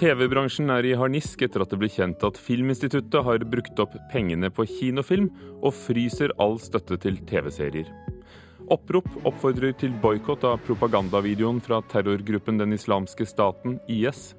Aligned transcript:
TV-bransjen 0.00 0.70
er 0.72 0.86
i 0.88 0.94
harnisk 0.96 1.42
etter 1.44 1.60
at 1.60 1.72
det 1.74 1.76
ble 1.76 1.88
kjent 1.92 2.22
at 2.24 2.38
Filminstituttet 2.40 3.20
har 3.26 3.42
brukt 3.52 3.80
opp 3.82 3.92
pengene 4.08 4.48
på 4.48 4.64
kinofilm, 4.64 5.26
og 5.60 5.74
fryser 5.76 6.32
all 6.40 6.54
støtte 6.62 6.96
til 7.02 7.18
TV-serier. 7.28 7.90
Opprop 8.72 9.10
oppfordrer 9.28 9.74
til 9.76 9.92
boikott 10.00 10.46
av 10.48 10.62
propagandavideoen 10.64 11.60
fra 11.60 11.82
terrorgruppen 11.92 12.56
Den 12.62 12.72
islamske 12.72 13.26
staten, 13.28 13.76
IS. 13.92 14.30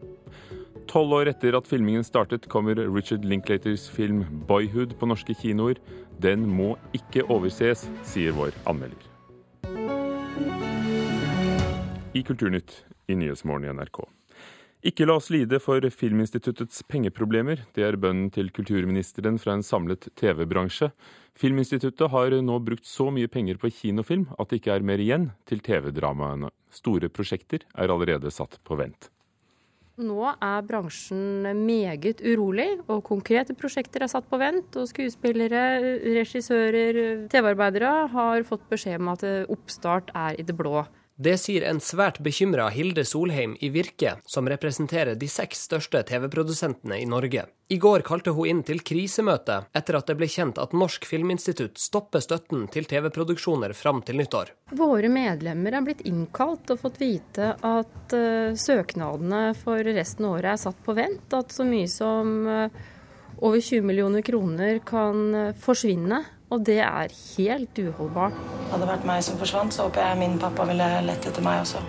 Tolv 0.89 1.13
år 1.19 1.29
etter 1.29 1.53
at 1.59 1.69
filmingen 1.69 2.07
startet, 2.07 2.47
kommer 2.49 2.81
Richard 2.81 3.21
Linklaters 3.21 3.85
film 3.85 4.23
'Boyhood' 4.49 4.95
på 4.97 5.11
norske 5.11 5.35
kinoer. 5.37 5.77
Den 6.17 6.47
må 6.49 6.71
ikke 6.97 7.27
overses, 7.29 7.85
sier 8.01 8.33
vår 8.33 8.57
anmelder. 8.65 9.05
I 12.17 12.25
Kulturnytt 12.25 12.81
i 13.07 13.13
Nyhetsmorgen 13.13 13.69
i 13.69 13.77
NRK. 13.77 14.01
Ikke 14.81 15.05
la 15.05 15.13
oss 15.19 15.29
lide 15.29 15.59
for 15.61 15.85
Filminstituttets 15.93 16.79
pengeproblemer. 16.89 17.59
Det 17.77 17.83
er 17.85 17.99
bønnen 18.01 18.31
til 18.33 18.47
kulturministeren 18.49 19.37
fra 19.37 19.53
en 19.53 19.61
samlet 19.61 20.07
TV-bransje. 20.17 20.89
Filminstituttet 21.37 22.09
har 22.09 22.33
nå 22.41 22.55
brukt 22.65 22.87
så 22.89 23.11
mye 23.13 23.29
penger 23.29 23.59
på 23.61 23.69
kinofilm 23.69 24.31
at 24.41 24.49
det 24.49 24.57
ikke 24.57 24.73
er 24.73 24.85
mer 24.89 25.03
igjen 25.03 25.29
til 25.45 25.61
TV-dramaene. 25.61 26.49
Store 26.73 27.11
prosjekter 27.13 27.67
er 27.77 27.93
allerede 27.93 28.33
satt 28.33 28.57
på 28.65 28.79
vent. 28.79 29.11
Nå 30.01 30.23
er 30.31 30.65
bransjen 30.65 31.45
meget 31.61 32.23
urolig, 32.25 32.71
og 32.89 33.03
konkrete 33.05 33.53
prosjekter 33.53 34.01
er 34.01 34.09
satt 34.09 34.25
på 34.31 34.39
vent. 34.41 34.79
Og 34.81 34.89
skuespillere, 34.89 35.61
regissører, 36.17 37.27
TV-arbeidere 37.29 38.07
har 38.15 38.47
fått 38.49 38.65
beskjed 38.71 38.97
om 38.97 39.13
at 39.13 39.27
oppstart 39.45 40.09
er 40.17 40.41
i 40.41 40.47
det 40.47 40.57
blå. 40.57 40.87
Det 41.21 41.35
sier 41.37 41.61
en 41.69 41.77
svært 41.83 42.15
bekymra 42.25 42.71
Hilde 42.73 43.03
Solheim 43.05 43.51
i 43.61 43.67
Virke, 43.69 44.15
som 44.25 44.47
representerer 44.49 45.13
de 45.19 45.27
seks 45.29 45.59
største 45.67 45.99
TV-produsentene 46.09 46.97
i 46.97 47.05
Norge. 47.05 47.43
I 47.69 47.77
går 47.83 48.01
kalte 48.07 48.33
hun 48.33 48.49
inn 48.49 48.63
til 48.65 48.81
krisemøte 48.81 49.59
etter 49.77 49.99
at 49.99 50.09
det 50.09 50.15
ble 50.17 50.25
kjent 50.31 50.57
at 50.57 50.73
Norsk 50.73 51.05
Filminstitutt 51.05 51.77
stopper 51.77 52.25
støtten 52.25 52.65
til 52.73 52.89
TV-produksjoner 52.89 53.75
fram 53.77 54.01
til 54.07 54.17
nyttår. 54.17 54.49
Våre 54.81 55.13
medlemmer 55.13 55.77
er 55.77 55.85
blitt 55.85 56.01
innkalt 56.09 56.73
og 56.73 56.81
fått 56.87 56.97
vite 57.03 57.53
at 57.53 58.17
uh, 58.17 58.57
søknadene 58.57 59.43
for 59.61 59.93
resten 59.93 60.25
av 60.25 60.39
året 60.39 60.55
er 60.55 60.63
satt 60.65 60.81
på 60.81 60.97
vent. 60.97 61.29
At 61.37 61.53
så 61.53 61.67
mye 61.69 61.91
som 61.91 62.33
uh, 62.49 62.83
over 63.37 63.61
20 63.61 63.85
millioner 63.85 64.25
kroner 64.25 64.81
kan 64.89 65.27
uh, 65.37 65.49
forsvinne 65.53 66.23
og 66.51 66.67
det 66.67 66.81
er 66.83 67.15
helt 67.37 67.79
uholdbart. 67.79 68.37
Hadde 68.71 68.83
det 68.83 68.91
vært 68.91 69.09
meg 69.09 69.25
som 69.25 69.39
forsvant, 69.39 69.73
så 69.73 69.87
håper 69.87 70.03
jeg 70.03 70.21
min 70.21 70.37
pappa 70.41 70.67
ville 70.69 70.93
lett 71.07 71.27
etter 71.27 71.43
meg 71.45 71.63
også. 71.63 71.81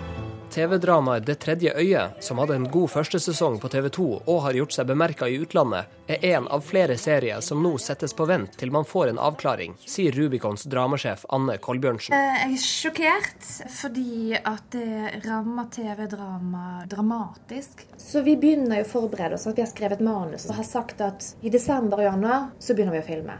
TV-dramaet 0.53 1.25
Det 1.25 1.35
tredje 1.41 1.73
øyet, 1.75 2.23
som 2.23 2.37
hadde 2.37 2.55
en 2.55 2.67
god 2.71 2.89
førstesesong 2.93 3.55
på 3.59 3.69
TV 3.73 3.87
2 3.89 4.03
og 4.29 4.41
har 4.45 4.57
gjort 4.59 4.75
seg 4.75 4.89
bemerka 4.91 5.25
i 5.25 5.39
utlandet, 5.41 5.89
er 6.05 6.25
en 6.35 6.45
av 6.53 6.61
flere 6.61 6.93
serier 7.01 7.41
som 7.41 7.63
nå 7.63 7.71
settes 7.81 8.13
på 8.13 8.27
vent 8.29 8.53
til 8.59 8.69
man 8.71 8.85
får 8.85 9.09
en 9.09 9.21
avklaring, 9.29 9.73
sier 9.89 10.13
Rubicons 10.13 10.67
dramasjef 10.69 11.25
Anne 11.33 11.57
Kolbjørnsen. 11.63 12.13
Eh, 12.13 12.43
jeg 12.43 12.59
er 12.59 12.67
sjokkert 12.67 13.47
fordi 13.79 14.35
at 14.37 14.67
det 14.75 15.23
rammer 15.25 15.71
TV-drama 15.73 16.83
dramatisk. 16.91 17.87
Så 17.97 18.21
vi 18.21 18.37
begynner 18.37 18.83
å 18.83 18.89
forberede 18.89 19.39
oss. 19.39 19.47
at 19.47 19.57
Vi 19.57 19.65
har 19.65 19.71
skrevet 19.71 20.05
manus 20.05 20.45
og 20.51 20.59
har 20.59 20.69
sagt 20.69 21.01
at 21.01 21.33
i 21.41 21.49
desember 21.49 22.03
og 22.03 22.11
januar 22.11 22.53
så 22.59 22.77
begynner 22.77 22.99
vi 22.99 23.01
å 23.01 23.09
filme. 23.09 23.39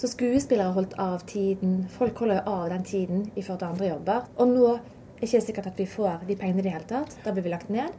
Så 0.00 0.08
skuespillere 0.08 0.72
holdt 0.72 0.94
av 0.96 1.18
tiden. 1.28 1.82
Folk 1.92 2.22
holder 2.22 2.38
jo 2.38 2.52
av 2.54 2.70
den 2.72 2.84
tiden 2.88 3.26
i 3.34 3.42
forhold 3.42 3.58
til 3.60 3.68
andre 3.68 3.88
jobber. 3.90 4.22
Og 4.40 4.48
nå 4.48 4.62
er 4.72 4.78
det 5.18 5.28
ikke 5.28 5.40
sikkert 5.44 5.68
at 5.68 5.82
vi 5.82 5.84
får 5.92 6.22
de 6.24 6.36
pengene 6.40 6.62
i 6.62 6.64
det 6.64 6.72
hele 6.72 6.88
tatt. 6.88 7.18
Da 7.20 7.34
blir 7.36 7.44
vi 7.44 7.52
lagt 7.52 7.68
ned. 7.68 7.92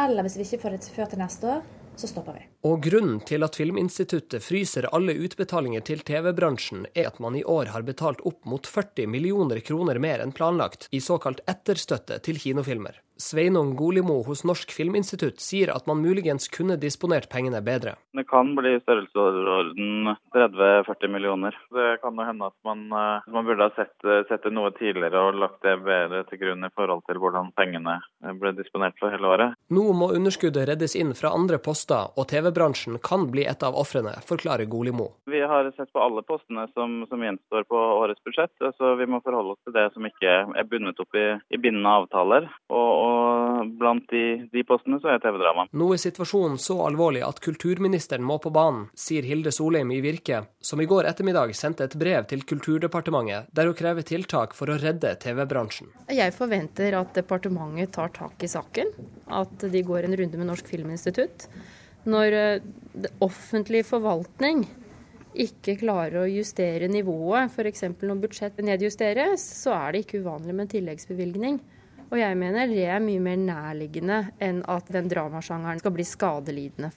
Eller 0.00 0.24
hvis 0.24 0.38
vi 0.40 0.46
ikke 0.48 0.62
får 0.62 0.78
det 0.78 0.88
før 0.94 1.12
til 1.12 1.20
neste 1.20 1.50
år, 1.52 1.60
så 2.00 2.08
stopper 2.08 2.38
vi. 2.38 2.46
Og 2.64 2.80
grunnen 2.88 3.20
til 3.28 3.44
at 3.44 3.60
Filminstituttet 3.60 4.40
fryser 4.40 4.88
alle 4.96 5.12
utbetalinger 5.20 5.84
til 5.84 6.00
TV-bransjen, 6.08 6.88
er 6.96 7.12
at 7.12 7.20
man 7.20 7.36
i 7.36 7.44
år 7.44 7.74
har 7.76 7.84
betalt 7.84 8.24
opp 8.24 8.40
mot 8.48 8.64
40 8.64 9.04
millioner 9.12 9.60
kroner 9.60 10.00
mer 10.00 10.24
enn 10.24 10.32
planlagt 10.32 10.88
i 10.96 11.04
såkalt 11.04 11.44
etterstøtte 11.44 12.22
til 12.24 12.40
kinofilmer. 12.40 13.03
Sveinung 13.16 13.76
Golimo 13.76 14.22
hos 14.26 14.42
Norsk 14.44 14.72
Filminstitutt 14.74 15.38
sier 15.42 15.70
at 15.70 15.86
man 15.86 16.00
muligens 16.02 16.48
kunne 16.50 16.74
disponert 16.80 17.28
pengene 17.30 17.60
bedre. 17.62 17.94
Det 18.14 18.24
kan 18.26 18.54
bli 18.58 18.74
i 18.74 18.80
størrelsesorden 18.82 20.10
30-40 20.34 21.12
millioner. 21.12 21.54
Det 21.74 22.00
kan 22.02 22.18
jo 22.18 22.26
hende 22.26 22.48
at 22.50 22.56
man, 22.66 22.82
eh, 22.90 23.28
man 23.30 23.46
burde 23.46 23.68
ha 23.68 23.74
sett, 23.76 23.94
sett, 24.28 24.42
det 24.42 24.52
noe 24.54 24.72
tidligere 24.74 25.22
og 25.28 25.38
lagt 25.38 25.62
det 25.62 25.76
bedre 25.86 26.24
til 26.28 26.40
grunn 26.42 26.66
i 26.66 26.72
forhold 26.74 27.04
til 27.06 27.20
hvordan 27.22 27.52
pengene 27.54 28.00
ble 28.40 28.54
disponert 28.58 28.98
for 28.98 29.14
hele 29.14 29.30
året. 29.30 29.54
Nå 29.70 29.86
må 29.94 30.10
underskuddet 30.16 30.68
reddes 30.72 30.96
inn 30.98 31.14
fra 31.14 31.32
andre 31.38 31.60
poster, 31.62 32.10
og 32.18 32.28
TV-bransjen 32.32 32.98
kan 33.04 33.28
bli 33.30 33.46
et 33.46 33.62
av 33.62 33.78
ofrene, 33.78 34.16
forklarer 34.26 34.66
Golimo. 34.70 35.12
Vi 35.30 35.40
har 35.40 35.70
sett 35.76 35.92
på 35.94 36.02
alle 36.02 36.24
postene 36.26 36.66
som, 36.74 37.02
som 37.08 37.22
gjenstår 37.22 37.66
på 37.70 37.78
årets 37.78 38.22
budsjett. 38.26 38.52
så 38.78 38.94
Vi 38.98 39.06
må 39.06 39.22
forholde 39.22 39.54
oss 39.54 39.62
til 39.64 39.76
det 39.76 39.88
som 39.94 40.06
ikke 40.06 40.34
er 40.50 40.68
bundet 40.68 41.00
opp 41.00 41.14
i, 41.14 41.26
i 41.54 41.60
bindende 41.60 41.94
avtaler. 42.02 42.50
og 42.74 43.03
og 43.04 43.72
blant 43.78 44.06
de, 44.12 44.24
de 44.52 44.64
postene 44.66 44.98
så 45.02 45.12
er 45.14 45.22
TV-drama. 45.22 45.66
Nå 45.76 45.88
er 45.94 46.00
situasjonen 46.02 46.58
så 46.62 46.78
alvorlig 46.86 47.24
at 47.26 47.40
kulturministeren 47.44 48.24
må 48.24 48.38
på 48.42 48.52
banen, 48.54 48.86
sier 48.98 49.26
Hilde 49.28 49.52
Solheim 49.54 49.92
i 49.94 50.00
Virke, 50.04 50.44
som 50.64 50.82
i 50.82 50.88
går 50.90 51.08
ettermiddag 51.10 51.54
sendte 51.58 51.88
et 51.88 51.96
brev 52.00 52.28
til 52.30 52.44
Kulturdepartementet 52.48 53.50
der 53.54 53.68
hun 53.68 53.78
krever 53.78 54.06
tiltak 54.06 54.56
for 54.56 54.72
å 54.72 54.78
redde 54.80 55.14
TV-bransjen. 55.22 55.90
Jeg 56.12 56.34
forventer 56.36 56.96
at 56.98 57.14
departementet 57.16 57.94
tar 57.96 58.12
tak 58.16 58.44
i 58.44 58.50
saken, 58.50 58.92
at 59.32 59.68
de 59.70 59.84
går 59.86 60.08
en 60.08 60.18
runde 60.20 60.40
med 60.40 60.50
Norsk 60.50 60.70
Filminstitutt. 60.70 61.48
Når 62.10 62.36
eh, 62.36 62.64
offentlig 63.24 63.84
forvaltning 63.88 64.66
ikke 65.34 65.78
klarer 65.80 66.22
å 66.22 66.30
justere 66.30 66.88
nivået, 66.90 67.50
f.eks. 67.50 67.86
når 67.98 68.20
budsjettet 68.22 68.66
nedjusteres, 68.66 69.42
så 69.62 69.74
er 69.76 69.94
det 69.94 70.04
ikke 70.04 70.20
uvanlig 70.22 70.54
med 70.54 70.66
en 70.66 70.74
tilleggsbevilgning. 70.76 71.58
Og 72.12 72.20
jeg 72.20 72.36
mener 72.38 72.68
det 72.70 72.84
er 72.86 73.02
mye 73.02 73.22
mer 73.22 73.40
nærliggende 73.40 74.20
enn 74.42 74.60
at 74.70 74.90
den 74.92 75.08
dramasjangeren 75.10 75.80
skal 75.82 75.94
bli 75.96 76.06
skadelidende. 76.06 76.92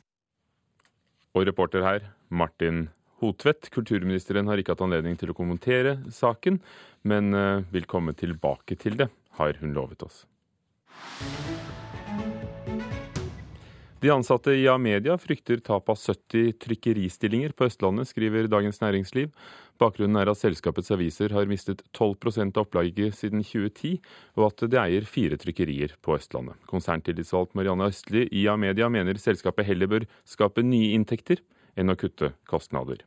Og 1.38 1.46
reporter 1.48 1.86
her, 1.86 2.08
Martin 2.30 2.88
Hotvedt. 3.22 3.70
Kulturministeren 3.74 4.50
har 4.50 4.62
ikke 4.62 4.76
hatt 4.76 4.84
anledning 4.86 5.18
til 5.18 5.32
å 5.34 5.38
kommentere 5.38 5.98
saken, 6.14 6.60
men 7.08 7.34
eh, 7.34 7.66
vil 7.74 7.88
komme 7.90 8.14
tilbake 8.18 8.78
til 8.80 8.98
det, 9.00 9.10
har 9.40 9.58
hun 9.62 9.74
lovet 9.78 10.06
oss. 10.06 10.26
De 13.98 14.12
ansatte 14.14 14.54
i 14.54 14.68
Amedia 14.70 15.16
frykter 15.18 15.58
tap 15.66 15.90
av 15.90 15.98
70 15.98 16.60
trykkeristillinger 16.62 17.56
på 17.58 17.66
Østlandet, 17.66 18.12
skriver 18.12 18.46
Dagens 18.52 18.78
Næringsliv. 18.84 19.32
Bakgrunnen 19.78 20.18
er 20.18 20.32
at 20.32 20.40
selskapets 20.40 20.90
aviser 20.94 21.34
har 21.36 21.50
mistet 21.50 21.84
12 21.94 22.48
av 22.48 22.64
opplaget 22.64 23.14
siden 23.16 23.44
2010, 23.46 24.00
og 24.38 24.48
at 24.50 24.66
det 24.72 24.80
eier 24.82 25.06
fire 25.06 25.38
trykkerier 25.38 25.94
på 26.02 26.16
Østlandet. 26.18 26.58
Konserntillitsvalgt 26.70 27.54
Marianne 27.58 27.90
Østli 27.92 28.26
i 28.32 28.48
Amedia 28.50 28.90
mener 28.90 29.22
selskapet 29.22 29.68
heller 29.70 29.92
bør 29.92 30.08
skape 30.26 30.66
nye 30.66 30.96
inntekter 30.98 31.44
enn 31.78 31.94
å 31.94 31.98
kutte 32.00 32.34
kostnader. 32.50 33.04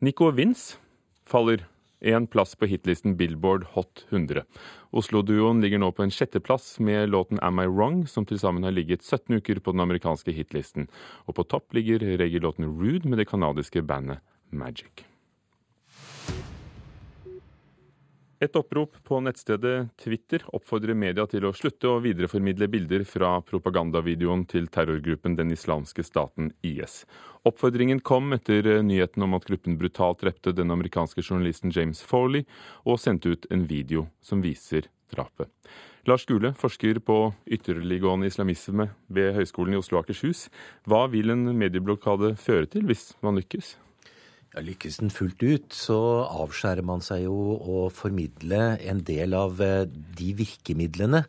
Nico 0.00 0.30
Vince 0.34 0.80
faller 1.28 1.66
én 2.00 2.26
plass 2.26 2.56
på 2.56 2.66
hitlisten 2.66 3.14
Billboard 3.16 3.66
Hot 3.74 4.06
100. 4.08 4.42
Oslo-duoen 4.96 5.60
ligger 5.60 5.82
nå 5.82 5.90
på 5.92 6.02
en 6.02 6.14
sjetteplass 6.14 6.78
med 6.80 7.12
låten 7.12 7.38
Am 7.44 7.60
I 7.60 7.68
Wrong, 7.68 8.06
som 8.08 8.24
til 8.26 8.40
sammen 8.40 8.64
har 8.64 8.74
ligget 8.74 9.04
17 9.04 9.36
uker 9.36 9.60
på 9.60 9.76
den 9.76 9.84
amerikanske 9.84 10.32
hitlisten. 10.34 10.88
Og 11.28 11.36
på 11.36 11.46
topp 11.46 11.76
ligger 11.76 12.00
reggae-låten 12.00 12.66
Rude 12.66 13.06
med 13.06 13.20
det 13.20 13.28
canadiske 13.30 13.84
bandet 13.84 14.24
Magic. 14.50 15.06
Et 18.40 18.56
opprop 18.56 18.94
på 19.04 19.18
nettstedet 19.20 19.90
Twitter 20.00 20.40
oppfordrer 20.56 20.96
media 20.96 21.26
til 21.28 21.44
å 21.44 21.52
slutte 21.52 21.90
å 21.90 21.98
videreformidle 22.00 22.70
bilder 22.72 23.02
fra 23.04 23.34
propagandavideoen 23.44 24.46
til 24.48 24.70
terrorgruppen 24.72 25.34
Den 25.36 25.52
islamske 25.52 26.00
staten 26.06 26.48
IS. 26.64 27.02
Oppfordringen 27.44 28.00
kom 28.00 28.32
etter 28.32 28.80
nyheten 28.80 29.26
om 29.26 29.36
at 29.36 29.44
gruppen 29.44 29.76
brutalt 29.76 30.24
drepte 30.24 30.54
den 30.56 30.72
amerikanske 30.72 31.20
journalisten 31.20 31.74
James 31.76 32.00
Foley, 32.00 32.46
og 32.88 32.96
sendte 33.04 33.36
ut 33.36 33.44
en 33.52 33.66
video 33.68 34.06
som 34.24 34.40
viser 34.40 34.88
drapet. 35.12 35.52
Lars 36.08 36.24
Gule, 36.24 36.54
forsker 36.56 37.02
på 37.04 37.18
ytterliggående 37.44 38.32
islamisme 38.32 38.88
ved 39.12 39.34
Høgskolen 39.36 39.76
i 39.76 39.82
Oslo 39.82 40.00
og 40.00 40.06
Akershus. 40.06 40.46
Hva 40.88 41.04
vil 41.12 41.36
en 41.36 41.44
medieblokade 41.60 42.38
føre 42.40 42.72
til, 42.72 42.88
hvis 42.88 43.10
man 43.20 43.36
lykkes? 43.36 43.74
Ja, 44.50 44.64
lykkes 44.66 44.96
den 44.98 45.12
fullt 45.14 45.42
ut, 45.46 45.74
så 45.76 45.96
avskjærer 46.26 46.82
man 46.82 47.04
seg 47.06 47.22
jo 47.28 47.34
å 47.54 47.82
formidle 47.94 48.74
en 48.82 49.02
del 49.06 49.36
av 49.38 49.60
eh, 49.62 49.84
de 49.86 50.32
virkemidlene 50.40 51.22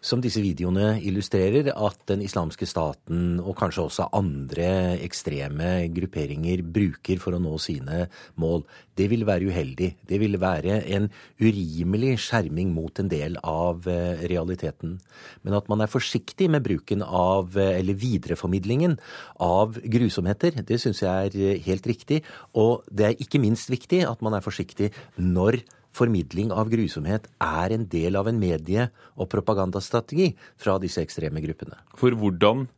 som 0.00 0.20
disse 0.24 0.40
videoene 0.42 0.94
illustrerer, 1.04 1.70
at 1.74 2.04
den 2.08 2.22
islamske 2.24 2.66
staten 2.68 3.38
og 3.40 3.56
kanskje 3.60 3.84
også 3.84 4.08
andre 4.16 4.68
ekstreme 5.04 5.90
grupperinger 5.94 6.62
bruker 6.64 7.20
for 7.20 7.36
å 7.36 7.42
nå 7.42 7.56
sine 7.60 8.06
mål, 8.40 8.64
det 9.00 9.08
ville 9.12 9.28
være 9.28 9.48
uheldig. 9.48 9.90
Det 10.08 10.18
ville 10.20 10.40
være 10.40 10.80
en 10.96 11.08
urimelig 11.40 12.16
skjerming 12.26 12.72
mot 12.76 13.00
en 13.00 13.08
del 13.12 13.38
av 13.46 13.88
eh, 13.88 14.24
realiteten. 14.28 14.98
Men 15.44 15.56
at 15.56 15.68
man 15.72 15.84
er 15.84 15.92
forsiktig 15.92 16.50
med 16.52 16.64
bruken 16.66 17.04
av, 17.04 17.56
eh, 17.56 17.78
eller 17.78 17.96
videreformidlingen 18.00 18.98
av 19.40 19.78
grusomheter, 19.80 20.60
det 20.68 20.80
syns 20.82 21.04
jeg 21.04 21.30
er 21.30 21.38
eh, 21.40 21.60
helt 21.68 21.88
riktig. 21.88 22.22
Og 22.60 22.84
det 22.92 23.08
er 23.08 23.20
ikke 23.20 23.42
minst 23.42 23.72
viktig 23.72 24.04
at 24.08 24.24
man 24.24 24.36
er 24.36 24.44
forsiktig 24.44 24.92
når 25.16 25.62
formidling 25.96 26.52
av 26.54 26.70
grusomhet 26.72 27.26
er 27.42 27.74
en 27.74 27.86
del 27.90 28.16
av 28.16 28.28
en 28.30 28.38
medie- 28.40 28.90
og 29.16 29.30
propagandastrategi 29.32 30.32
fra 30.60 30.78
disse 30.82 31.02
ekstreme 31.02 31.42
gruppene. 31.44 31.78
For 31.98 32.14
hvordan 32.14 32.68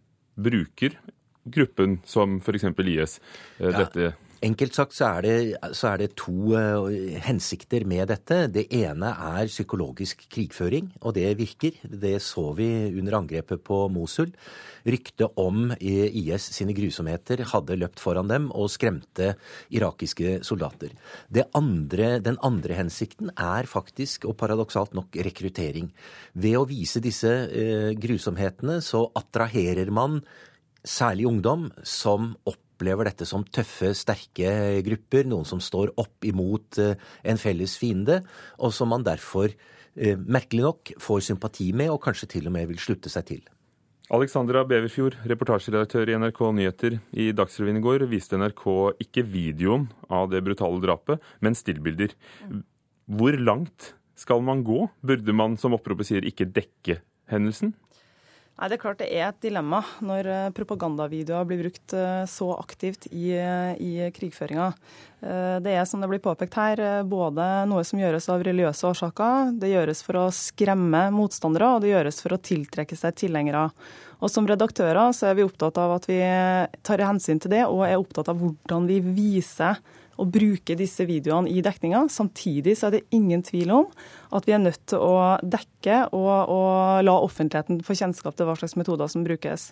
bruker 0.41 0.97
gruppen 1.45 2.01
som 2.09 2.39
f.eks. 2.41 2.71
IS 2.73 3.19
dette? 3.59 4.13
Ja. 4.13 4.32
Enkelt 4.43 4.75
sagt 4.75 4.97
så 4.97 5.07
er, 5.07 5.23
det, 5.23 5.35
så 5.79 5.93
er 5.93 6.01
det, 6.01 6.09
to 6.19 6.33
uh, 6.57 6.89
hensikter 7.23 7.85
med 7.87 8.09
dette. 8.11 8.49
Det 8.51 8.65
ene 8.75 9.13
er 9.15 9.51
psykologisk 9.51 10.25
krigføring, 10.33 10.89
og 10.99 11.15
det 11.15 11.29
virker. 11.39 11.77
Det 11.87 12.17
så 12.25 12.49
vi 12.59 12.67
under 12.99 13.21
angrepet 13.21 13.63
på 13.63 13.85
Mosul. 13.95 14.33
Ryktet 14.83 15.39
om 15.39 15.71
IS 15.79 16.49
sine 16.57 16.75
grusomheter 16.75 17.45
hadde 17.53 17.77
løpt 17.79 18.03
foran 18.03 18.27
dem 18.33 18.49
og 18.51 18.67
skremte 18.75 19.37
irakiske 19.71 20.41
soldater. 20.43 20.91
Andre, 21.55 22.17
den 22.19 22.41
andre 22.43 22.81
hensikten 22.81 23.31
er 23.39 23.71
faktisk, 23.71 24.27
og 24.27 24.41
paradoksalt 24.43 24.99
nok, 24.99 25.15
rekruttering. 25.23 25.93
Ved 26.35 26.59
å 26.59 26.67
vise 26.67 27.05
disse 27.05 27.31
uh, 27.31 27.93
grusomhetene 27.95 28.81
så 28.83 29.07
attraherer 29.23 29.95
man 29.95 30.19
særlig 30.83 31.31
ungdom 31.31 31.69
som 31.87 32.33
opp 32.43 32.59
opplever 32.83 33.07
dette 33.07 33.27
som 33.29 33.45
tøffe, 33.47 33.93
sterke 33.95 34.83
grupper, 34.83 35.29
noen 35.31 35.47
som 35.47 35.61
står 35.63 35.95
opp 36.01 36.27
imot 36.27 36.81
eh, 36.83 36.99
en 37.23 37.39
felles 37.39 37.77
fiende, 37.79 38.23
og 38.59 38.75
som 38.75 38.91
man 38.91 39.05
derfor 39.07 39.53
eh, 39.53 40.19
merkelig 40.19 40.65
nok 40.67 40.93
får 41.03 41.23
sympati 41.31 41.71
med, 41.73 41.93
og 41.95 42.03
kanskje 42.03 42.33
til 42.35 42.49
og 42.51 42.57
med 42.57 42.67
vil 42.73 42.81
slutte 42.83 43.13
seg 43.13 43.29
til. 43.29 43.45
Alexandra 44.13 44.65
Beverfjord, 44.67 45.15
reportasjeredaktør 45.31 46.11
i 46.11 46.19
NRK 46.19 46.41
Nyheter. 46.59 46.99
I 47.15 47.31
Dagsrevyen 47.33 47.79
i 47.79 47.85
går 47.85 48.05
viste 48.11 48.37
NRK 48.37 48.67
ikke 49.07 49.25
videoen 49.25 49.87
av 50.13 50.27
det 50.33 50.43
brutale 50.45 50.83
drapet, 50.83 51.23
men 51.41 51.57
stillbilder. 51.57 52.13
Hvor 53.07 53.39
langt 53.39 53.95
skal 54.19 54.43
man 54.45 54.67
gå? 54.67 54.85
Burde 55.07 55.33
man, 55.33 55.55
som 55.57 55.79
oppropet 55.79 56.11
sier, 56.11 56.27
ikke 56.29 56.51
dekke 56.51 56.99
hendelsen? 57.31 57.73
Nei, 58.53 58.69
Det 58.69 58.77
er 58.77 58.83
klart 58.83 59.01
det 59.01 59.09
er 59.09 59.31
et 59.31 59.41
dilemma 59.41 59.81
når 60.05 60.29
eh, 60.29 60.51
propagandavideoer 60.53 61.47
blir 61.49 61.63
brukt 61.65 61.95
eh, 61.97 62.25
så 62.29 62.51
aktivt 62.59 63.09
i, 63.09 63.33
eh, 63.33 63.73
i 63.81 64.11
krigføringa. 64.13 64.73
Det 65.23 65.71
er 65.71 65.85
som 65.87 66.03
det 66.03 66.09
blir 66.11 66.19
påpekt 66.19 66.57
her, 66.59 66.81
både 67.07 67.45
noe 67.71 67.85
som 67.87 68.01
gjøres 68.01 68.25
av 68.35 68.41
religiøse 68.43 68.89
årsaker, 68.89 69.53
det 69.63 69.69
gjøres 69.71 70.01
for 70.03 70.19
å 70.19 70.25
skremme 70.35 71.05
motstandere, 71.15 71.69
og 71.77 71.85
det 71.85 71.93
gjøres 71.93 72.19
for 72.25 72.35
å 72.35 72.41
tiltrekke 72.43 72.99
seg 72.99 73.15
tilhengere. 73.21 73.69
Og 74.19 74.33
Som 74.35 74.51
redaktører 74.51 75.15
så 75.15 75.29
er 75.31 75.39
vi 75.39 75.47
opptatt 75.47 75.79
av 75.79 75.95
at 75.95 76.09
vi 76.11 76.19
tar 76.83 77.05
hensyn 77.07 77.39
til 77.39 77.55
det, 77.55 77.63
og 77.71 77.85
er 77.87 78.03
opptatt 78.03 78.33
av 78.35 78.43
hvordan 78.43 78.91
vi 78.91 78.99
viser 78.99 79.79
og 80.19 80.33
bruker 80.35 80.79
disse 80.79 81.07
videoene 81.09 81.51
i 81.51 81.63
dekninga. 81.65 82.09
Samtidig 82.11 82.75
så 82.79 82.89
er 82.89 82.99
det 82.99 83.07
ingen 83.15 83.43
tvil 83.47 83.71
om 83.79 83.89
at 84.33 84.49
vi 84.49 84.55
er 84.57 84.63
nødt 84.63 84.81
til 84.91 85.03
å 85.03 85.37
dekke 85.43 85.99
og, 86.15 86.53
og 86.53 87.03
la 87.07 87.17
offentligheten 87.25 87.83
få 87.85 87.97
kjennskap 87.99 88.37
til 88.39 88.49
hva 88.49 88.57
slags 88.59 88.77
metoder 88.79 89.11
som 89.11 89.27
brukes. 89.27 89.71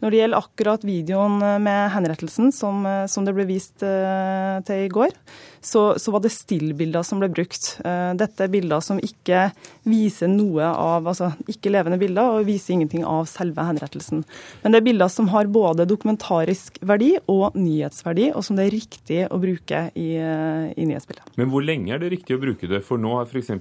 Når 0.00 0.12
det 0.12 0.20
gjelder 0.22 0.40
akkurat 0.40 0.86
videoen 0.86 1.38
med 1.62 1.92
henrettelsen 1.94 2.50
som, 2.54 2.84
som 3.10 3.26
det 3.26 3.34
ble 3.36 3.46
vist 3.48 3.84
uh, 3.84 4.60
til 4.66 4.86
i 4.86 4.92
går, 4.92 5.12
så, 5.60 5.98
så, 6.00 6.12
var 6.14 6.22
det 6.24 6.32
stillbilder 6.32 7.04
som 7.04 7.20
ble 7.20 7.28
brukt. 7.32 7.74
Uh, 7.84 8.16
dette 8.18 8.46
er 8.46 8.52
bilder 8.52 8.80
som 8.84 9.00
ikke 9.02 9.50
viser 9.88 10.30
noe 10.32 10.64
av 10.70 11.08
Altså 11.10 11.30
ikke 11.50 11.72
levende 11.72 11.98
bilder, 12.00 12.36
og 12.38 12.46
viser 12.48 12.74
ingenting 12.74 13.02
av 13.08 13.26
selve 13.28 13.64
henrettelsen. 13.66 14.22
Men 14.62 14.72
det 14.72 14.80
er 14.80 14.86
bilder 14.86 15.10
som 15.12 15.28
har 15.32 15.48
både 15.50 15.86
dokumentarisk 15.88 16.78
verdi 16.86 17.12
og 17.30 17.56
nyhetsverdi, 17.58 18.30
og 18.36 18.44
som 18.46 18.58
det 18.58 18.68
er 18.68 18.76
riktig 18.76 19.20
å 19.28 19.40
bruke 19.42 19.82
i, 19.98 20.08
uh, 20.16 20.70
i 20.72 20.86
nyhetsbildet. 20.88 21.34
Men 21.40 21.52
hvor 21.52 21.64
lenge 21.66 21.94
er 21.94 22.02
det 22.02 22.12
riktig 22.14 22.36
å 22.36 22.42
bruke 22.42 22.70
det? 22.70 22.82
For 22.86 23.00
nå 23.00 23.16
har 23.18 23.28
f.eks. 23.28 23.52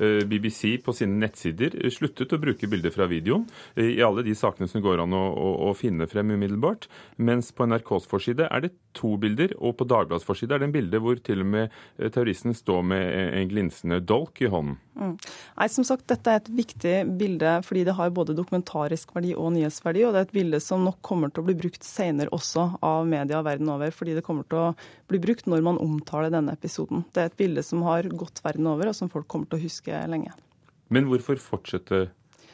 Eh, 0.00 0.26
BBC 0.26 0.78
på 0.84 0.92
sine 0.92 1.16
nettsider 1.22 1.72
eh, 1.80 1.90
sluttet 1.92 2.34
å 2.34 2.40
bruke 2.40 2.68
bilder 2.68 2.92
fra 2.92 3.06
videoen 3.08 3.46
eh, 3.74 3.94
i 3.96 4.02
alle 4.04 4.24
de 4.26 4.34
sakene 4.36 4.68
som 4.68 4.82
går 4.84 5.00
an 5.00 5.14
å, 5.16 5.22
å, 5.32 5.52
å 5.70 5.74
finne 5.78 6.08
frem 6.10 6.34
umiddelbart. 6.34 6.84
Mens 7.16 7.48
på 7.56 7.64
NRKs 7.64 8.08
forside 8.10 8.50
er 8.50 8.66
det 8.66 8.74
to 8.96 9.14
bilder, 9.20 9.54
og 9.56 9.78
på 9.80 9.88
Dagbladets 9.88 10.26
forside 10.28 10.56
er 10.56 10.60
det 10.60 10.68
en 10.68 10.76
bilde 10.76 11.00
hvor 11.00 11.20
til 11.24 11.44
og 11.44 11.48
med 11.52 11.78
terroristen 12.00 12.56
står 12.56 12.84
med 12.92 13.08
en 13.40 13.48
glinsende 13.50 14.00
dolk 14.04 14.40
i 14.44 14.52
hånden. 14.52 14.78
Mm. 14.96 15.12
Nei, 15.58 15.66
som 15.68 15.84
sagt, 15.84 16.06
Dette 16.08 16.32
er 16.32 16.40
et 16.40 16.48
viktig 16.56 16.94
bilde 17.20 17.50
fordi 17.66 17.82
det 17.84 17.94
har 17.98 18.12
både 18.16 18.36
dokumentarisk 18.36 19.12
verdi 19.16 19.34
og 19.36 19.50
nyhetsverdi. 19.52 20.04
Og 20.06 20.14
det 20.14 20.22
er 20.22 20.28
et 20.28 20.36
bilde 20.36 20.60
som 20.64 20.84
nok 20.86 21.02
kommer 21.04 21.32
til 21.32 21.44
å 21.44 21.48
bli 21.50 21.56
brukt 21.58 21.84
senere 21.84 22.32
også 22.32 22.68
av 22.84 23.04
media 23.08 23.42
verden 23.44 23.68
over. 23.72 23.92
Fordi 23.92 24.16
det 24.16 24.24
kommer 24.24 24.48
til 24.48 24.62
å 24.62 24.70
bli 25.10 25.20
brukt 25.22 25.50
når 25.50 25.66
man 25.66 25.80
omtaler 25.82 26.32
denne 26.32 26.54
episoden. 26.56 27.04
Det 27.12 27.22
er 27.22 27.30
et 27.30 27.38
bilde 27.38 27.64
som 27.66 27.84
har 27.86 28.08
gått 28.08 28.40
verden 28.44 28.70
over, 28.70 28.88
og 28.88 28.96
som 28.96 29.12
folk 29.12 29.28
kommer 29.28 29.50
til 29.50 29.60
å 29.60 29.66
huske 29.66 29.75
lenge. 29.84 30.32
Men 30.88 31.08
hvorfor 31.10 31.40
fortsette 31.42 32.06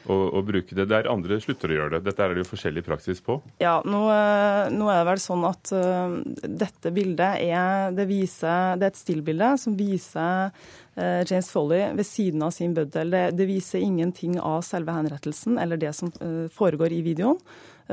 å, 0.09 0.15
å, 0.35 0.41
bruke 0.43 0.75
det 0.75 0.85
der 0.91 1.07
andre 1.11 1.37
slutter 1.41 1.71
å 1.71 1.77
gjøre 1.77 1.95
det? 1.95 2.01
Dette 2.09 2.25
er 2.25 2.33
det 2.33 2.43
jo 2.43 2.49
forskjellig 2.49 2.83
praksis 2.85 3.21
på? 3.23 3.37
Ja, 3.63 3.77
nå, 3.87 4.01
eh, 4.11 4.71
nå 4.73 4.89
er 4.91 4.99
det 4.99 5.09
vel 5.11 5.21
sånn 5.23 5.45
at 5.47 5.71
uh, 5.75 6.17
dette 6.43 6.91
bildet 6.95 7.43
er, 7.45 7.93
det 7.95 8.07
viser, 8.09 8.75
det 8.79 8.89
er 8.89 8.93
et 8.93 8.99
stillbilde 8.99 9.53
som 9.61 9.77
viser 9.79 10.49
uh, 10.51 11.21
James 11.29 11.51
Foley 11.53 11.93
ved 11.95 12.09
siden 12.09 12.43
av 12.43 12.51
sin 12.55 12.75
bøddel. 12.75 13.13
Det, 13.13 13.23
det, 13.37 13.47
viser 13.49 13.85
ingenting 13.85 14.39
av 14.41 14.61
selve 14.67 14.95
henrettelsen 14.95 15.59
eller 15.61 15.79
det 15.79 15.93
som 15.95 16.11
uh, 16.19 16.49
foregår 16.53 16.95
i 16.95 17.03
videoen. 17.05 17.39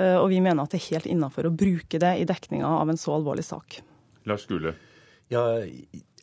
og 0.00 0.28
vi 0.30 0.38
mener 0.40 0.62
at 0.62 0.70
det 0.70 0.78
er 0.78 0.94
helt 0.94 1.06
innafor 1.10 1.48
å 1.48 1.50
bruke 1.50 1.98
det 1.98 2.12
i 2.20 2.24
dekninga 2.24 2.68
av 2.78 2.88
en 2.92 2.98
så 3.00 3.16
alvorlig 3.16 3.42
sak. 3.44 3.80
Lars 4.30 4.46
Gule. 4.46 4.76
Ja, 5.30 5.42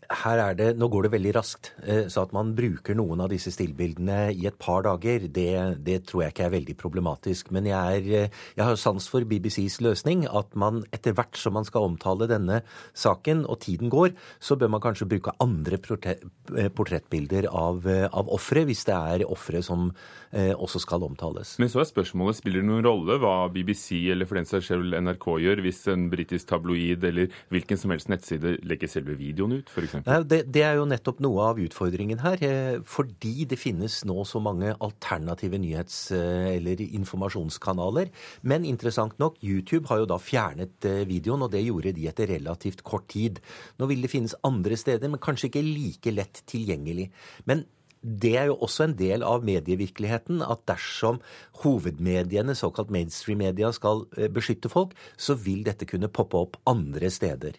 her 0.07 0.39
er 0.39 0.55
det, 0.57 0.67
Nå 0.79 0.87
går 0.91 1.07
det 1.07 1.13
veldig 1.15 1.33
raskt. 1.35 1.71
Eh, 1.83 2.07
så 2.11 2.23
at 2.23 2.33
man 2.35 2.53
bruker 2.57 2.95
noen 2.97 3.21
av 3.23 3.31
disse 3.31 3.51
stillbildene 3.53 4.31
i 4.33 4.47
et 4.47 4.57
par 4.59 4.85
dager, 4.85 5.27
det, 5.27 5.51
det 5.83 5.99
tror 6.07 6.23
jeg 6.23 6.35
ikke 6.35 6.45
er 6.47 6.55
veldig 6.55 6.75
problematisk. 6.79 7.51
Men 7.55 7.67
jeg, 7.69 8.03
er, 8.03 8.27
eh, 8.27 8.45
jeg 8.57 8.67
har 8.67 8.79
sans 8.79 9.09
for 9.11 9.27
BBCs 9.27 9.79
løsning. 9.83 10.25
At 10.27 10.55
man 10.59 10.83
etter 10.95 11.15
hvert 11.17 11.39
som 11.39 11.57
man 11.57 11.67
skal 11.67 11.89
omtale 11.89 12.29
denne 12.29 12.61
saken, 12.97 13.45
og 13.47 13.59
tiden 13.65 13.91
går, 13.93 14.13
så 14.39 14.57
bør 14.59 14.71
man 14.75 14.83
kanskje 14.83 15.09
bruke 15.09 15.35
andre 15.43 15.79
eh, 15.79 16.69
portrettbilder 16.71 17.49
av, 17.51 17.87
av 17.87 18.31
ofre, 18.33 18.63
hvis 18.67 18.85
det 18.87 18.95
er 18.95 19.27
ofre 19.27 19.63
som 19.65 19.91
også 20.37 20.81
skal 20.83 21.05
omtales. 21.05 21.53
Men 21.61 21.69
så 21.71 21.79
er 21.79 21.87
spørsmålet, 21.87 22.35
spiller 22.41 22.59
det 22.59 22.67
noen 22.67 22.83
rolle 22.83 23.15
hva 23.21 23.47
BBC 23.49 24.09
eller 24.11 24.27
for 24.27 24.37
den 24.37 24.47
saks 24.49 24.67
skyld 24.67 24.97
NRK 24.99 25.27
gjør, 25.39 25.61
hvis 25.63 25.79
en 25.93 26.09
britisk 26.11 26.49
tabloid 26.49 27.05
eller 27.07 27.31
hvilken 27.53 27.79
som 27.79 27.93
helst 27.93 28.11
nettside 28.11 28.57
legger 28.67 28.91
selve 28.91 29.15
videoen 29.17 29.55
ut, 29.61 29.71
f.eks.? 29.87 30.25
Det, 30.29 30.39
det, 30.53 30.63
er 30.65 30.77
jo 30.79 30.87
nettopp 30.89 31.21
noe 31.23 31.45
av 31.51 31.61
utfordringen 31.61 32.21
her. 32.23 32.41
Eh, 32.43 32.79
fordi 32.87 33.47
det 33.49 33.59
finnes 33.59 33.99
nå 34.07 34.25
så 34.27 34.41
mange 34.43 34.73
alternative 34.83 35.59
nyhets- 35.61 36.11
eh, 36.15 36.57
eller 36.57 36.83
informasjonskanaler. 36.85 38.11
Men 38.47 38.67
interessant 38.67 39.17
nok, 39.21 39.39
YouTube 39.43 39.87
har 39.91 40.03
jo 40.03 40.09
da 40.09 40.19
fjernet 40.21 40.87
eh, 40.89 41.05
videoen, 41.09 41.45
og 41.45 41.53
det 41.53 41.65
gjorde 41.65 41.95
de 41.97 42.07
etter 42.11 42.29
relativt 42.35 42.83
kort 42.87 43.07
tid. 43.13 43.41
Nå 43.79 43.89
vil 43.91 44.03
det 44.05 44.13
finnes 44.13 44.37
andre 44.47 44.77
steder, 44.79 45.11
men 45.11 45.23
kanskje 45.23 45.51
ikke 45.51 45.65
like 45.65 46.13
lett 46.13 46.43
tilgjengelig. 46.49 47.09
Men 47.49 47.65
det 48.07 48.35
er 48.37 48.51
jo 48.51 48.59
også 48.63 48.85
en 48.85 48.95
del 48.95 49.23
av 49.25 49.43
medievirkeligheten 49.47 50.43
at 50.45 50.61
dersom 50.69 51.17
hovedmediene, 51.63 52.53
såkalt 52.55 52.91
mainstream-media, 52.93 53.71
skal 53.75 54.05
beskytte 54.31 54.69
folk, 54.71 54.93
så 55.17 55.35
vil 55.35 55.65
dette 55.65 55.87
kunne 55.89 56.11
poppe 56.13 56.39
opp 56.39 56.59
andre 56.69 57.09
steder. 57.11 57.57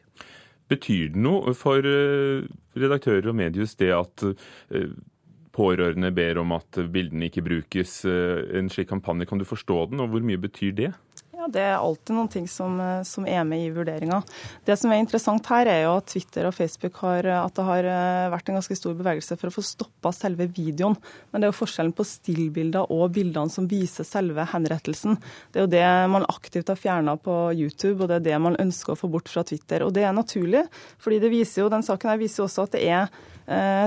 Betyr 0.68 1.12
det 1.14 1.22
noe 1.24 1.54
for 1.56 1.84
eh, 1.86 2.44
redaktører 2.78 3.30
og 3.30 3.38
mediehus 3.38 3.76
det 3.80 3.92
at 3.96 4.24
eh, 4.28 4.90
pårørende 5.56 6.12
ber 6.14 6.40
om 6.42 6.52
at 6.56 6.80
bildene 6.92 7.30
ikke 7.30 7.44
brukes? 7.46 8.02
Eh, 8.08 8.42
en 8.58 8.68
slik 8.72 8.90
kampanje, 8.92 9.28
kan 9.28 9.40
du 9.40 9.46
forstå 9.48 9.86
den, 9.92 10.04
og 10.04 10.12
hvor 10.12 10.24
mye 10.24 10.40
betyr 10.40 10.74
det? 10.76 10.92
Det 11.54 11.62
er 11.62 11.76
alltid 11.76 12.14
noen 12.16 12.30
ting 12.32 12.48
som, 12.50 12.78
eh, 12.80 13.02
som 13.08 13.26
er 13.28 13.44
med 13.48 13.64
i 13.66 13.70
vurderinga. 13.74 14.20
Det 14.66 14.76
som 14.78 14.92
er 14.92 15.00
interessant 15.02 15.46
her, 15.50 15.68
er 15.70 15.82
jo 15.84 15.96
at 15.98 16.08
Twitter 16.12 16.48
og 16.48 16.54
Facebook 16.56 17.00
har, 17.02 17.26
at 17.34 17.54
det 17.56 17.66
har 17.68 17.88
eh, 17.88 18.30
vært 18.34 18.50
en 18.50 18.58
ganske 18.58 18.76
stor 18.78 18.96
bevegelse 18.98 19.38
for 19.38 19.50
å 19.50 19.54
få 19.54 19.64
stoppa 19.64 20.12
selve 20.14 20.48
videoen. 20.50 20.96
Men 21.30 21.40
det 21.40 21.48
er 21.48 21.52
jo 21.52 21.60
forskjellen 21.60 21.94
på 21.96 22.06
stillbilder 22.08 22.92
og 22.94 23.14
bildene 23.16 23.52
som 23.52 23.68
viser 23.70 24.06
selve 24.08 24.46
henrettelsen. 24.52 25.18
Det 25.52 25.62
er 25.62 25.66
jo 25.66 25.72
det 25.76 25.86
man 26.12 26.28
aktivt 26.28 26.72
har 26.72 26.80
fjerna 26.80 27.16
på 27.20 27.38
YouTube, 27.56 28.02
og 28.02 28.10
det 28.10 28.20
er 28.20 28.28
det 28.30 28.42
man 28.44 28.58
ønsker 28.60 28.94
å 28.94 29.00
få 29.00 29.10
bort 29.12 29.30
fra 29.32 29.44
Twitter. 29.46 29.86
Og 29.86 29.94
det 29.96 30.04
er 30.06 30.16
naturlig, 30.16 30.66
fordi 31.02 31.22
det 31.24 31.32
viser 31.32 31.64
jo, 31.64 31.72
den 31.72 31.86
saken 31.86 32.12
her 32.12 32.20
viser 32.20 32.42
jo 32.42 32.48
også 32.48 32.68
at 32.68 32.76
det 32.76 32.84
er 32.86 33.02
eh, 33.04 33.36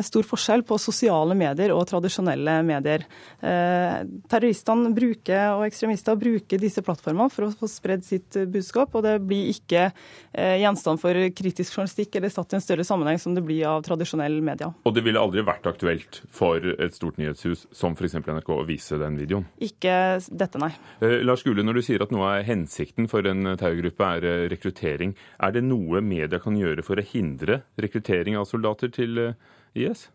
stor 0.01 0.25
forskjell 0.25 0.63
på 0.65 0.77
sosiale 0.81 1.35
medier 1.37 1.73
og 1.75 1.83
tradisjonelle 1.89 2.57
medier. 2.65 3.03
Eh, 3.41 3.99
terroristene 4.31 4.89
bruker, 4.95 5.57
og 5.57 5.65
ekstremister 5.67 6.17
bruker 6.19 6.61
disse 6.61 6.81
plattformene 6.85 7.31
for 7.33 7.47
å 7.47 7.53
få 7.55 7.69
spredd 7.69 8.05
sitt 8.05 8.37
budskap, 8.51 8.95
og 8.95 9.05
det 9.05 9.17
blir 9.25 9.51
ikke 9.53 9.87
eh, 9.87 10.57
gjenstand 10.61 11.01
for 11.01 11.17
kritisk 11.37 11.75
journalistikk 11.75 12.17
eller 12.17 12.33
satt 12.33 12.53
i 12.53 12.59
en 12.59 12.63
større 12.63 12.85
sammenheng 12.87 13.19
som 13.21 13.35
det 13.37 13.43
blir 13.45 13.65
av 13.69 13.83
tradisjonelle 13.85 14.41
medier. 14.45 14.73
Og 14.85 14.95
det 14.95 15.05
ville 15.05 15.21
aldri 15.21 15.45
vært 15.45 15.69
aktuelt 15.69 16.21
for 16.31 16.65
et 16.73 16.97
stort 16.97 17.19
nyhetshus 17.21 17.67
som 17.75 17.95
f.eks. 17.97 18.17
NRK 18.21 18.51
å 18.55 18.65
vise 18.67 18.99
den 19.01 19.17
videoen? 19.19 19.47
Ikke 19.61 19.93
dette, 20.29 20.61
nei. 20.61 20.71
Eh, 21.01 21.19
Lars 21.25 21.45
Gule, 21.45 21.65
når 21.65 21.79
du 21.79 21.85
sier 21.85 22.03
at 22.03 22.13
noe 22.13 22.33
er 22.37 22.47
hensikten 22.47 23.09
for 23.11 23.25
en 23.29 23.53
terrorgruppe 23.53 24.11
er 24.17 24.27
eh, 24.27 24.45
rekruttering, 24.51 25.15
er 25.41 25.55
det 25.55 25.65
noe 25.65 26.03
media 26.05 26.41
kan 26.41 26.57
gjøre 26.57 26.85
for 26.85 26.99
å 26.99 27.07
hindre 27.13 27.61
rekruttering 27.81 28.37
av 28.39 28.47
soldater 28.49 28.91
til 28.93 29.19
eh, 29.21 29.50
IS? 29.75 30.09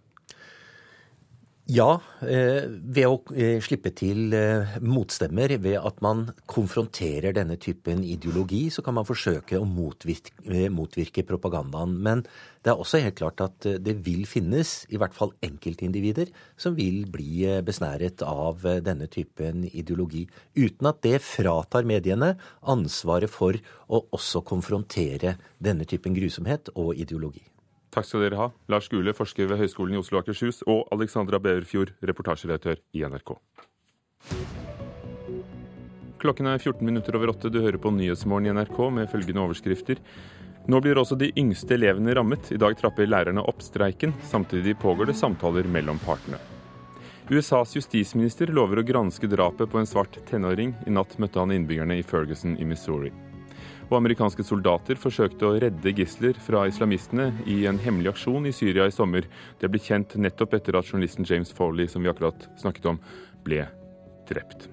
Ja, 1.67 1.97
eh, 2.23 2.63
ved 2.71 3.09
å 3.11 3.17
eh, 3.35 3.57
slippe 3.59 3.91
til 3.91 4.31
eh, 4.39 4.77
motstemmer, 4.87 5.51
ved 5.59 5.81
at 5.81 5.97
man 6.05 6.21
konfronterer 6.47 7.35
denne 7.35 7.57
typen 7.59 8.05
ideologi, 8.07 8.69
så 8.71 8.85
kan 8.87 8.95
man 8.95 9.09
forsøke 9.09 9.59
å 9.59 9.65
motvirke, 9.67 10.31
motvirke, 10.71 11.25
propagandaen. 11.27 11.97
Men 12.07 12.23
det 12.63 12.71
er 12.71 12.85
også 12.85 13.01
helt 13.03 13.19
klart 13.19 13.43
at 13.43 13.67
det 13.83 13.97
vil 14.07 14.23
finnes 14.31 14.77
i 14.95 15.01
hvert 15.03 15.19
fall 15.19 15.35
enkeltindivider 15.43 16.31
som 16.55 16.79
vil 16.79 17.03
bli 17.11 17.43
besnæret 17.67 18.23
av 18.23 18.63
denne 18.87 19.11
typen 19.11 19.67
ideologi, 19.67 20.23
uten 20.55 20.93
at 20.93 21.03
det 21.03 21.19
fratar 21.27 21.83
mediene 21.83 22.37
ansvaret 22.63 23.33
for 23.33 23.59
å 23.91 24.05
også 24.15 24.47
konfrontere 24.47 25.35
denne 25.59 25.91
typen 25.91 26.15
grusomhet 26.15 26.71
og 26.79 26.95
ideologi. 26.95 27.43
Takk 27.97 28.05
skal 28.05 28.27
dere 28.27 28.37
ha. 28.37 28.47
Lars 28.69 28.91
Gule, 28.93 29.15
forsker 29.17 29.47
ved 29.49 29.57
Høgskolen 29.57 29.95
i 29.97 29.99
Oslo 30.03 30.19
og 30.19 30.27
Akershus, 30.27 30.59
og 30.69 30.83
Alexandra 30.93 31.39
Beverfjord, 31.41 31.95
reportasjeredaktør 32.05 32.83
i 32.93 33.07
NRK. 33.09 33.31
Klokken 36.21 36.51
er 36.51 36.61
14 36.61 36.85
minutter 36.85 37.17
over 37.17 37.33
åtte. 37.33 37.49
Du 37.49 37.63
hører 37.63 37.81
på 37.81 37.95
Nyhetsmorgen 37.97 38.51
i 38.51 38.53
NRK 38.53 38.77
med 38.93 39.09
følgende 39.09 39.47
overskrifter. 39.47 40.03
Nå 40.69 40.81
blir 40.85 41.01
også 41.01 41.17
de 41.17 41.31
yngste 41.41 41.79
elevene 41.79 42.13
rammet. 42.19 42.51
I 42.53 42.61
dag 42.61 42.77
trapper 42.77 43.09
lærerne 43.09 43.45
opp 43.49 43.65
streiken. 43.65 44.13
Samtidig 44.29 44.77
pågår 44.83 45.09
det 45.09 45.17
samtaler 45.17 45.65
mellom 45.65 46.01
partene. 46.05 46.43
USAs 47.33 47.73
justisminister 47.79 48.53
lover 48.53 48.83
å 48.83 48.85
granske 48.87 49.31
drapet 49.31 49.73
på 49.73 49.81
en 49.81 49.89
svart 49.89 50.21
tenåring. 50.29 50.77
I 50.85 50.93
natt 50.93 51.17
møtte 51.23 51.41
han 51.41 51.55
innbyggerne 51.55 51.97
i 51.97 52.05
Ferguson 52.05 52.59
i 52.61 52.69
Missouri 52.69 53.15
og 53.87 53.99
amerikanske 54.01 54.45
soldater 54.47 54.99
forsøkte 54.99 55.47
å 55.47 55.57
redde 55.63 55.93
gisler 55.95 56.39
fra 56.43 56.65
islamistene 56.67 57.31
i 57.47 57.63
en 57.71 57.79
hemmelig 57.83 58.15
aksjon 58.17 58.49
i 58.49 58.55
Syria 58.55 58.89
i 58.89 58.95
sommer. 58.95 59.29
Det 59.61 59.71
ble 59.71 59.83
kjent 59.83 60.17
nettopp 60.19 60.57
etter 60.59 60.79
at 60.79 60.89
journalisten 60.91 61.27
James 61.29 61.53
Foley, 61.55 61.87
som 61.91 62.03
vi 62.03 62.11
akkurat 62.11 62.49
snakket 62.59 62.91
om, 62.91 62.99
ble 63.47 63.63
drept. 64.27 64.67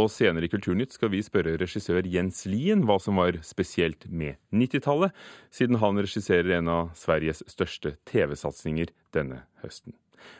Og 0.00 0.08
senere 0.08 0.46
i 0.46 0.52
Kulturnytt 0.52 0.94
skal 0.96 1.10
vi 1.12 1.20
spørre 1.24 1.58
regissør 1.60 2.06
Jens 2.08 2.44
Lien 2.48 2.86
hva 2.88 2.96
som 3.02 3.18
var 3.20 3.36
spesielt 3.44 4.06
med 4.08 4.38
90-tallet, 4.52 5.12
siden 5.52 5.80
han 5.82 6.00
regisserer 6.00 6.56
en 6.56 6.70
av 6.72 6.92
Sveriges 6.96 7.42
største 7.50 7.96
TV-satsinger 8.08 8.94
denne 9.16 9.42
høsten. 9.64 9.96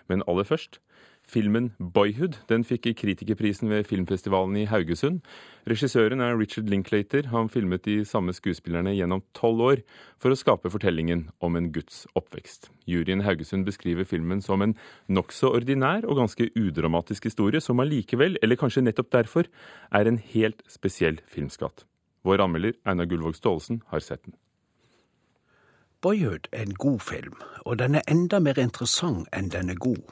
Men 0.08 0.24
aller 0.28 0.48
først 0.48 0.80
Filmen 1.30 1.70
'Boyhood' 1.78 2.40
den 2.50 2.64
fikk 2.66 2.88
kritikerprisen 2.98 3.68
ved 3.70 3.84
filmfestivalen 3.86 4.56
i 4.58 4.64
Haugesund. 4.66 5.20
Regissøren 5.68 6.20
er 6.20 6.34
Richard 6.34 6.66
Linklater. 6.66 7.28
Han 7.30 7.48
filmet 7.48 7.84
de 7.84 8.00
samme 8.04 8.34
skuespillerne 8.34 8.96
gjennom 8.96 9.22
tolv 9.36 9.62
år 9.62 9.82
for 10.18 10.34
å 10.34 10.38
skape 10.40 10.72
fortellingen 10.74 11.28
om 11.40 11.54
en 11.54 11.70
guds 11.70 12.02
oppvekst. 12.18 12.72
Juryen 12.90 13.22
Haugesund 13.22 13.68
beskriver 13.68 14.08
filmen 14.08 14.42
som 14.42 14.62
en 14.62 14.74
nokså 15.06 15.54
ordinær 15.54 16.02
og 16.02 16.18
ganske 16.18 16.50
udramatisk 16.58 17.30
historie, 17.30 17.62
som 17.62 17.78
allikevel, 17.78 18.34
eller 18.42 18.58
kanskje 18.58 18.82
nettopp 18.82 19.14
derfor, 19.14 19.46
er 19.94 20.10
en 20.10 20.18
helt 20.18 20.66
spesiell 20.66 21.22
filmskatt. 21.30 21.86
Vår 22.26 22.42
anmelder 22.42 22.74
Einar 22.84 23.06
Gullvåg 23.06 23.38
Staalesen 23.38 23.84
har 23.94 24.02
sett 24.02 24.24
den. 24.26 24.34
Boyhood 26.02 26.50
er 26.50 26.66
en 26.66 26.74
god 26.74 26.98
film, 27.06 27.38
og 27.62 27.78
den 27.78 27.94
er 27.94 28.08
enda 28.08 28.40
mer 28.40 28.58
interessant 28.58 29.28
enn 29.36 29.52
den 29.52 29.70
er 29.70 29.78
god. 29.78 30.02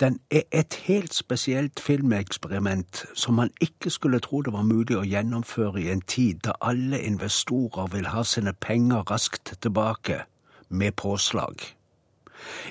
Den 0.00 0.20
er 0.30 0.42
et 0.52 0.74
helt 0.74 1.14
spesielt 1.14 1.80
filmeksperiment 1.80 3.04
som 3.14 3.34
man 3.34 3.50
ikke 3.60 3.90
skulle 3.90 4.20
tro 4.20 4.42
det 4.42 4.52
var 4.52 4.62
mulig 4.62 4.96
å 4.98 5.04
gjennomføre 5.06 5.82
i 5.82 5.90
en 5.92 6.00
tid 6.00 6.40
da 6.46 6.56
alle 6.60 7.02
investorer 7.02 7.90
vil 7.92 8.08
ha 8.12 8.24
sine 8.24 8.52
penger 8.52 9.04
raskt 9.10 9.54
tilbake, 9.60 10.24
med 10.68 10.92
påslag. 10.92 11.54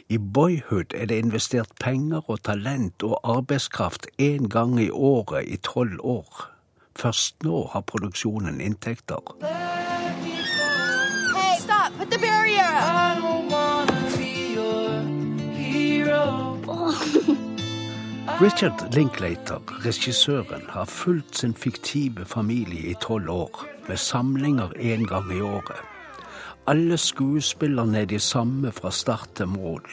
I 0.09 0.17
Boyhood 0.17 0.93
er 0.95 1.05
det 1.05 1.19
investert 1.19 1.69
penger 1.79 2.29
og 2.29 2.43
talent 2.43 3.03
og 3.03 3.19
arbeidskraft 3.23 4.07
én 4.17 4.47
gang 4.47 4.79
i 4.79 4.89
året 4.89 5.47
i 5.47 5.57
tolv 5.57 5.99
år. 6.03 6.47
Først 6.95 7.43
nå 7.43 7.65
har 7.73 7.81
produksjonen 7.81 8.61
inntekter. 8.61 9.68
Richard 18.41 18.93
Linklater, 18.93 19.59
regissøren, 19.85 20.61
har 20.69 20.85
fulgt 20.85 21.37
sin 21.37 21.53
fiktive 21.53 22.25
familie 22.25 22.91
i 22.91 22.93
tolv 23.01 23.29
år, 23.29 23.65
med 23.87 23.97
samlinger 23.97 24.69
én 24.79 25.03
gang 25.05 25.37
i 25.37 25.41
året. 25.41 25.81
Alle 26.67 26.97
skuespillerne 26.97 27.99
er 27.99 28.05
de 28.05 28.19
samme 28.19 28.71
fra 28.71 28.91
start 28.91 29.29
til 29.35 29.47
mål. 29.47 29.83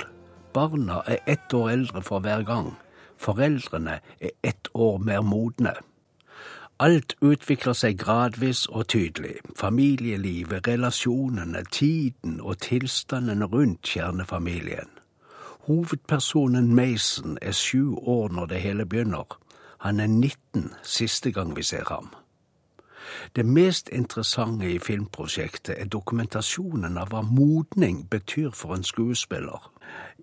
Barna 0.55 1.01
er 1.07 1.17
ett 1.27 1.55
år 1.55 1.71
eldre 1.71 2.03
for 2.03 2.19
hver 2.19 2.43
gang. 2.43 2.77
Foreldrene 3.19 3.99
er 4.21 4.31
ett 4.43 4.69
år 4.75 4.99
mer 4.99 5.21
modne. 5.21 5.73
Alt 6.79 7.17
utvikler 7.21 7.73
seg 7.75 7.99
gradvis 7.99 8.67
og 8.67 8.87
tydelig. 8.87 9.41
Familielivet, 9.57 10.69
relasjonene, 10.69 11.65
tiden 11.71 12.39
og 12.41 12.59
tilstandene 12.59 13.45
rundt 13.45 13.83
kjernefamilien. 13.83 14.96
Hovedpersonen 15.67 16.75
Mason 16.75 17.39
er 17.43 17.53
sju 17.53 17.95
år 17.95 18.29
når 18.29 18.47
det 18.47 18.61
hele 18.61 18.85
begynner. 18.87 19.39
Han 19.79 20.01
er 20.01 20.07
19 20.07 20.71
siste 20.83 21.33
gang 21.33 21.57
vi 21.57 21.63
ser 21.63 21.85
ham. 21.89 22.13
Det 23.37 23.47
mest 23.47 23.89
interessante 23.93 24.71
i 24.71 24.79
filmprosjektet 24.79 25.75
er 25.79 25.91
dokumentasjonen 25.91 26.99
av 27.03 27.11
hva 27.11 27.25
modning 27.27 28.05
betyr 28.11 28.55
for 28.55 28.77
en 28.77 28.87
skuespiller. 28.87 29.67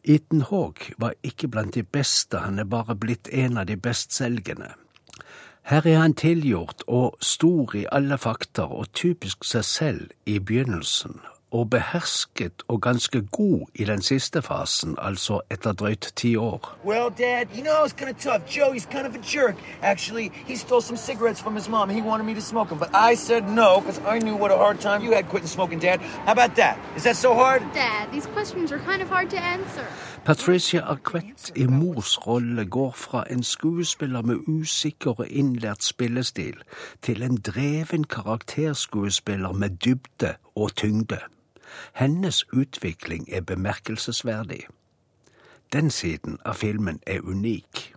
Ethan 0.03 0.45
Hawke 0.47 0.95
var 0.97 1.19
ikke 1.23 1.51
blant 1.51 1.75
de 1.75 1.83
beste, 1.83 2.39
han 2.39 2.59
er 2.59 2.71
bare 2.71 2.95
blitt 2.95 3.27
en 3.27 3.57
av 3.57 3.67
de 3.67 3.75
bestselgende. 3.75 4.71
Her 5.63 5.87
er 5.87 5.99
han 5.99 6.15
tilgjort 6.15 6.87
og 6.87 7.19
stor 7.19 7.75
i 7.75 7.85
alle 7.91 8.17
fakter 8.17 8.71
og 8.71 8.93
typisk 8.95 9.43
seg 9.43 9.67
selv 9.67 10.09
i 10.25 10.39
begynnelsen 10.39 11.19
og 11.53 11.69
behersket 11.69 12.63
og 12.67 12.81
ganske 12.81 13.21
god 13.21 13.59
i 13.75 13.83
den 13.83 14.01
siste 14.01 14.41
fasen, 14.41 14.95
altså 15.01 15.39
etter 15.51 15.71
drøyt 15.71 16.11
ti 16.15 16.35
år. 16.35 16.77
Well, 16.85 17.09
Dad, 17.17 17.45
you 17.55 17.63
know 17.63 17.85
it's 17.85 17.93
kind 17.93 18.09
of 18.09 18.17
tough. 18.17 18.41
Joey's 18.57 18.87
kind 18.95 19.05
of 19.07 19.15
a 19.15 19.21
jerk. 19.35 19.55
Actually, 19.81 20.31
he 20.47 20.55
stole 20.55 20.81
some 20.81 20.97
cigarettes 20.97 21.41
from 21.41 21.55
his 21.55 21.69
mom. 21.69 21.89
He 21.89 22.01
wanted 22.01 22.25
me 22.25 22.33
to 22.33 22.41
smoke 22.41 22.69
them, 22.69 22.79
but 22.79 22.89
I 23.11 23.15
said 23.15 23.43
no 23.49 23.69
because 23.79 23.99
I 24.15 24.19
knew 24.19 24.35
what 24.35 24.51
a 24.51 24.57
hard 24.57 24.79
time 24.79 24.99
you 25.05 25.11
had 25.15 25.25
quitting 25.29 25.49
smoking, 25.49 25.79
Dad. 25.79 25.99
How 26.25 26.31
about 26.31 26.55
that? 26.55 26.75
Is 26.97 27.03
that 27.03 27.15
so 27.15 27.33
hard? 27.33 27.61
Dad, 27.73 28.11
these 28.11 28.27
questions 28.35 28.71
are 28.71 28.79
kind 28.79 29.01
of 29.01 29.09
hard 29.09 29.29
to 29.29 29.37
answer. 29.37 29.85
Patricia 30.25 30.81
Arquette 30.81 31.51
i 31.55 31.65
mors 31.65 32.27
rolle 32.27 32.65
går 32.65 32.91
fra 32.91 33.23
en 33.29 33.43
skuespiller 33.43 34.21
med 34.21 34.35
usikker 34.47 35.19
og 35.19 35.27
innlært 35.27 35.83
spillestil 35.83 36.63
til 37.01 37.23
en 37.23 37.37
dreven 37.37 38.03
karakterskuespiller 38.03 39.51
med 39.51 39.69
dybde 39.69 40.35
og 40.55 40.75
tyngde. 40.75 41.19
Hennes 41.93 42.43
utvikling 42.53 43.27
er 43.31 43.41
bemerkelsesverdig. 43.41 44.67
Den 45.73 45.89
siden 45.91 46.37
av 46.45 46.53
filmen 46.53 46.99
er 47.07 47.21
unik. 47.21 47.93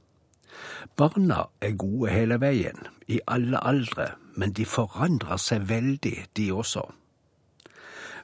Barna 0.97 1.43
er 1.61 1.75
gode 1.77 2.11
hele 2.11 2.41
veien, 2.41 2.87
i 3.07 3.21
alle 3.29 3.61
aldre, 3.61 4.15
men 4.35 4.53
de 4.53 4.65
forandrer 4.65 5.37
seg 5.37 5.69
veldig, 5.69 6.17
de 6.37 6.53
også. 6.53 6.87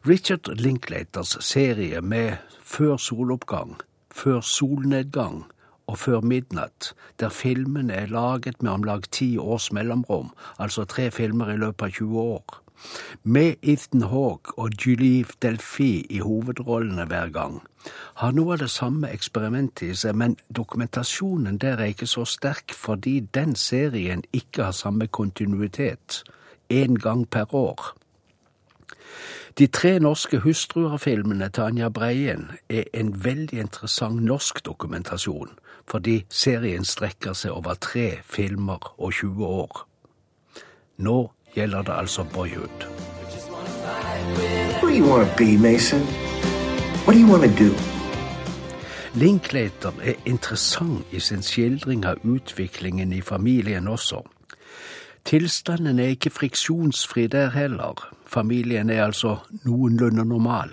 Richard 0.09 0.49
Linklaters 0.59 1.37
serie 1.45 2.01
med 2.01 2.37
Før 2.61 2.97
soloppgang, 2.97 3.77
Før 4.11 4.41
solnedgang 4.41 5.45
og 5.87 5.99
Før 5.99 6.21
midnatt, 6.21 6.95
der 7.21 7.29
filmene 7.29 7.93
er 7.95 8.07
laget 8.07 8.63
med 8.63 8.73
om 8.73 8.83
lag 8.85 9.05
ti 9.11 9.37
års 9.39 9.73
mellomrom, 9.73 10.33
altså 10.59 10.85
tre 10.85 11.11
filmer 11.11 11.53
i 11.53 11.57
løpet 11.57 11.87
av 11.87 11.91
20 11.91 12.21
år, 12.21 12.62
med 13.23 13.63
Ethan 13.63 14.03
Hawke 14.03 14.57
og 14.59 14.77
Julie 14.87 15.25
Delphi 15.43 16.07
i 16.11 16.19
hovedrollene 16.19 17.07
hver 17.11 17.33
gang, 17.35 17.61
har 18.21 18.35
noe 18.37 18.55
av 18.55 18.63
det 18.63 18.71
samme 18.71 19.11
eksperimentet 19.11 19.89
i 19.89 19.97
seg, 19.99 20.17
men 20.19 20.37
dokumentasjonen 20.49 21.59
der 21.63 21.81
er 21.81 21.95
ikke 21.95 22.11
så 22.11 22.27
sterk 22.29 22.75
fordi 22.77 23.21
den 23.35 23.57
serien 23.57 24.23
ikke 24.33 24.69
har 24.69 24.77
samme 24.77 25.07
kontinuitet, 25.07 26.23
én 26.71 26.97
gang 26.99 27.27
per 27.29 27.55
år. 27.55 27.93
De 29.59 29.67
tre 29.67 29.99
norske 30.01 30.39
hustruer-filmene 30.41 31.49
til 31.53 31.63
Anja 31.63 31.89
Breien 31.89 32.47
er 32.69 32.87
en 32.97 33.13
veldig 33.25 33.59
interessant 33.61 34.23
norsk 34.25 34.63
dokumentasjon, 34.65 35.51
fordi 35.91 36.23
serien 36.33 36.85
strekker 36.89 37.37
seg 37.37 37.53
over 37.53 37.77
tre 37.77 38.23
filmer 38.25 38.95
og 38.97 39.13
20 39.13 39.45
år. 39.45 39.83
Nå 40.97 41.19
gjelder 41.55 41.83
det 41.83 41.95
altså 41.99 42.25
Boyhood. 42.25 42.87
What 44.83 44.83
do 44.83 44.89
you 44.89 45.11
want 45.13 45.29
to 45.29 45.37
be, 45.37 45.57
Mason? 45.59 46.01
What 47.05 47.15
do 47.15 47.21
you 47.21 47.31
want 47.33 47.43
to 47.43 47.65
do? 47.65 47.71
Linklater 49.15 49.93
er 50.03 50.15
interessant 50.27 51.07
i 51.13 51.21
sin 51.21 51.43
skildring 51.43 52.05
av 52.05 52.17
utviklingen 52.25 53.13
i 53.13 53.21
familien 53.21 53.89
også. 53.89 54.23
Tilstanden 55.25 55.99
er 55.99 56.15
ikke 56.15 56.31
friksjonsfri 56.31 57.27
der 57.27 57.51
heller. 57.51 58.15
Familien 58.27 58.91
er 58.91 59.05
altså 59.05 59.37
noenlunde 59.65 60.25
normal. 60.25 60.73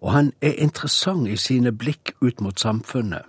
Og 0.00 0.12
han 0.12 0.32
er 0.40 0.52
interessant 0.52 1.28
i 1.28 1.36
sine 1.36 1.72
blikk 1.72 2.12
ut 2.20 2.40
mot 2.40 2.60
samfunnet. 2.60 3.22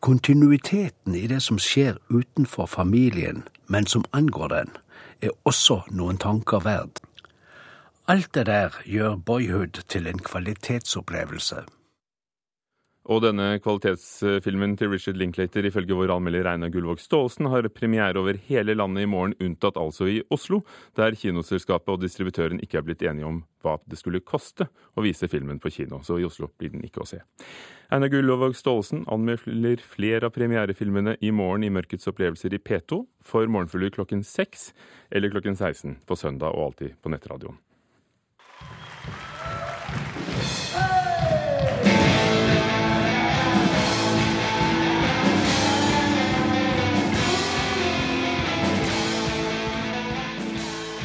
Kontinuiteten 0.00 1.14
i 1.14 1.26
det 1.26 1.42
som 1.42 1.58
skjer 1.58 1.94
utenfor 2.10 2.66
familien, 2.66 3.42
men 3.66 3.86
som 3.86 4.04
angår 4.12 4.48
den, 4.48 4.68
er 5.22 5.34
også 5.48 5.82
noen 5.94 6.18
tanker 6.18 6.64
verd. 6.66 7.00
Alt 8.10 8.32
det 8.34 8.46
der 8.48 8.74
gjør 8.84 9.16
Boyhood 9.16 9.84
til 9.88 10.08
en 10.10 10.18
kvalitetsopplevelse. 10.18 11.62
Og 13.10 13.18
denne 13.24 13.56
kvalitetsfilmen 13.58 14.76
til 14.78 14.92
Richard 14.92 15.16
Linklater 15.18 15.66
ifølge 15.66 15.96
vår 15.98 16.12
anmelder 16.14 16.46
Einar 16.52 16.70
Gullvåg 16.70 17.00
Staalesen 17.02 17.48
har 17.50 17.66
premiere 17.74 18.20
over 18.20 18.38
hele 18.46 18.76
landet 18.78 19.02
i 19.02 19.10
morgen, 19.10 19.34
unntatt 19.42 19.80
altså 19.80 20.06
i 20.06 20.20
Oslo, 20.30 20.60
der 20.94 21.16
kinoselskapet 21.18 21.96
og 21.96 22.04
distributøren 22.04 22.62
ikke 22.62 22.78
er 22.78 22.86
blitt 22.86 23.02
enige 23.02 23.26
om 23.26 23.40
hva 23.62 23.74
det 23.90 23.98
skulle 23.98 24.22
koste 24.22 24.68
å 24.94 25.02
vise 25.02 25.26
filmen 25.30 25.58
på 25.62 25.72
kino. 25.74 25.98
Så 26.06 26.20
i 26.20 26.28
Oslo 26.28 26.52
blir 26.54 26.70
den 26.76 26.86
ikke 26.86 27.02
å 27.02 27.08
se. 27.10 27.18
Einar 27.90 28.12
Gullvåg 28.12 28.54
Staalesen 28.58 29.02
anmelder 29.10 29.82
flere 29.82 30.30
av 30.30 30.36
premierefilmene 30.38 31.16
i 31.18 31.34
morgen 31.34 31.66
i 31.66 31.74
Mørkets 31.74 32.06
opplevelser 32.12 32.54
i 32.54 32.62
P2 32.62 33.02
for 33.26 33.50
morgenfugler 33.50 33.90
klokken 33.98 34.22
6 34.22 34.70
eller 35.10 35.34
klokken 35.34 35.58
16 35.58 35.98
på 36.06 36.22
søndag 36.22 36.54
og 36.54 36.70
alltid 36.70 36.96
på 37.02 37.10
nettradioen. 37.10 37.58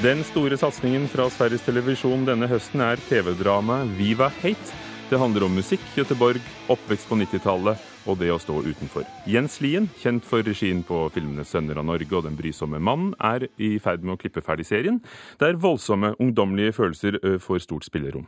Den 0.03 0.19
store 0.23 0.53
satsingen 0.57 1.07
fra 1.09 1.23
Sveriges 1.33 1.63
Televisjon 1.65 2.21
denne 2.27 2.45
høsten 2.45 2.83
er 2.85 2.99
TV-dramaet 3.07 3.95
Viva 3.97 4.27
Hate. 4.43 4.75
Det 5.09 5.17
handler 5.17 5.47
om 5.47 5.55
musikk, 5.57 5.81
Göteborg, 5.97 6.37
oppvekst 6.69 7.09
på 7.09 7.17
90-tallet 7.17 7.81
og 8.05 8.19
det 8.21 8.29
å 8.29 8.37
stå 8.37 8.59
utenfor. 8.61 9.07
Jens 9.25 9.57
Lien, 9.65 9.87
kjent 9.97 10.21
for 10.27 10.45
regien 10.45 10.83
på 10.85 10.99
filmene 11.15 11.41
'Sønner 11.41 11.81
av 11.81 11.89
Norge' 11.89 12.13
og 12.13 12.23
'Den 12.27 12.37
brysomme 12.37 12.77
mannen', 12.77 13.15
er 13.17 13.47
i 13.57 13.79
ferd 13.79 14.03
med 14.03 14.13
å 14.13 14.21
klippe 14.21 14.45
ferdig 14.45 14.69
serien, 14.69 15.01
der 15.39 15.57
voldsomme, 15.57 16.13
ungdommelige 16.19 16.77
følelser 16.77 17.39
får 17.39 17.65
stort 17.65 17.89
spillerom. 17.89 18.27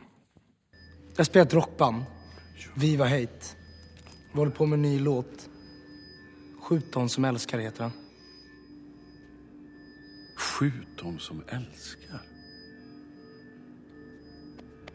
Jeg 1.18 1.26
spiller 1.26 1.46
et 1.46 1.54
rockband. 1.54 2.02
Viva 2.74 3.06
Hate. 3.06 3.54
Vi 4.32 4.38
holder 4.38 4.56
på 4.56 4.66
med 4.66 4.78
en 4.78 4.90
ny 4.90 4.98
låt. 4.98 5.46
'Skjut 6.66 7.10
som 7.10 7.24
elsker', 7.24 7.62
heter 7.62 7.78
den. 7.84 8.09
Skjut 10.60 10.98
dem 10.98 11.18
som 11.18 11.42
älskar. 11.48 12.20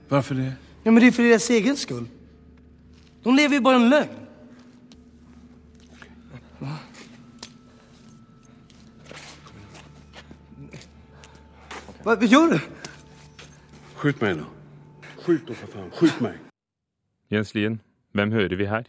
Varför 0.08 0.36
det? 0.36 0.54
Ja, 0.84 0.92
men 0.92 0.96
det 0.96 1.08
är 1.08 1.12
för 1.12 1.24
deras 1.24 1.50
egen 1.50 1.78
skull. 1.78 2.08
De 3.24 3.36
lever 3.36 3.56
ju 3.56 3.62
bara 3.62 3.76
en 3.76 3.90
lögn. 3.90 4.10
Hva? 6.60 6.78
vad 12.04 12.24
gör 12.24 12.48
du? 12.48 12.60
Skjut 13.96 14.22
meg 14.22 14.38
nå. 14.38 14.46
Skjut 15.18 15.48
då 15.48 15.54
för 15.54 15.68
faen. 15.68 15.92
Skjut 15.92 16.20
meg. 16.20 16.38
Jens 17.30 17.56
Lien, 17.56 17.80
hvem 18.12 18.32
hører 18.32 18.56
vi 18.56 18.66
her? 18.66 18.86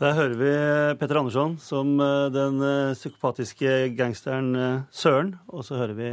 Der 0.00 0.14
hører 0.16 0.36
vi 0.40 0.50
Petter 0.96 1.18
Andersson 1.20 1.58
som 1.60 1.92
eh, 2.00 2.30
den 2.32 2.62
eh, 2.64 2.94
psykopatiske 2.96 3.90
gangsteren 3.98 4.54
eh, 4.56 4.82
Søren. 4.96 5.34
Og 5.52 5.66
så 5.66 5.76
hører 5.76 5.96
vi 5.98 6.10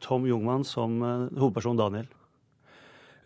Tom 0.00 0.24
Jungmann 0.24 0.64
som 0.64 0.94
eh, 1.04 1.26
hovedperson 1.36 1.76
Daniel. 1.76 2.06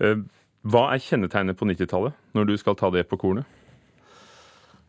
Eh, 0.02 0.24
Hva 0.66 0.88
er 0.90 1.02
kjennetegnet 1.04 1.58
på 1.58 1.68
90-tallet, 1.70 2.16
når 2.34 2.48
du 2.50 2.56
skal 2.58 2.74
ta 2.78 2.90
det 2.90 3.04
på 3.10 3.20
kornet? 3.22 3.46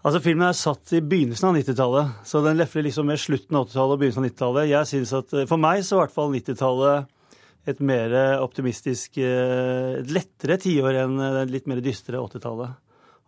Altså, 0.03 0.19
Filmen 0.19 0.47
er 0.49 0.57
satt 0.57 0.95
i 0.97 1.03
begynnelsen 1.05 1.51
av 1.51 1.59
90-tallet, 1.59 2.15
så 2.27 2.41
den 2.43 2.57
lefler 2.59 2.87
liksom 2.89 3.05
med 3.07 3.21
slutten 3.21 3.55
av 3.55 3.69
80-tallet 3.69 3.93
og 3.93 4.01
begynnelsen 4.01 4.25
av 4.25 4.29
90-tallet. 4.31 4.71
Jeg 4.71 4.89
synes 4.89 5.13
at, 5.19 5.35
For 5.51 5.61
meg 5.61 5.85
så 5.85 5.93
er 5.93 5.99
i 5.99 6.03
hvert 6.07 6.15
fall 6.17 6.33
90-tallet 6.33 7.69
et 7.69 7.85
mer 7.85 8.17
optimistisk, 8.41 9.21
eh, 9.21 9.99
et 10.01 10.09
lettere 10.11 10.57
tiår 10.59 11.03
enn 11.05 11.21
det 11.21 11.45
litt 11.53 11.69
mer 11.69 11.85
dystre 11.85 12.17
80-tallet. 12.17 12.81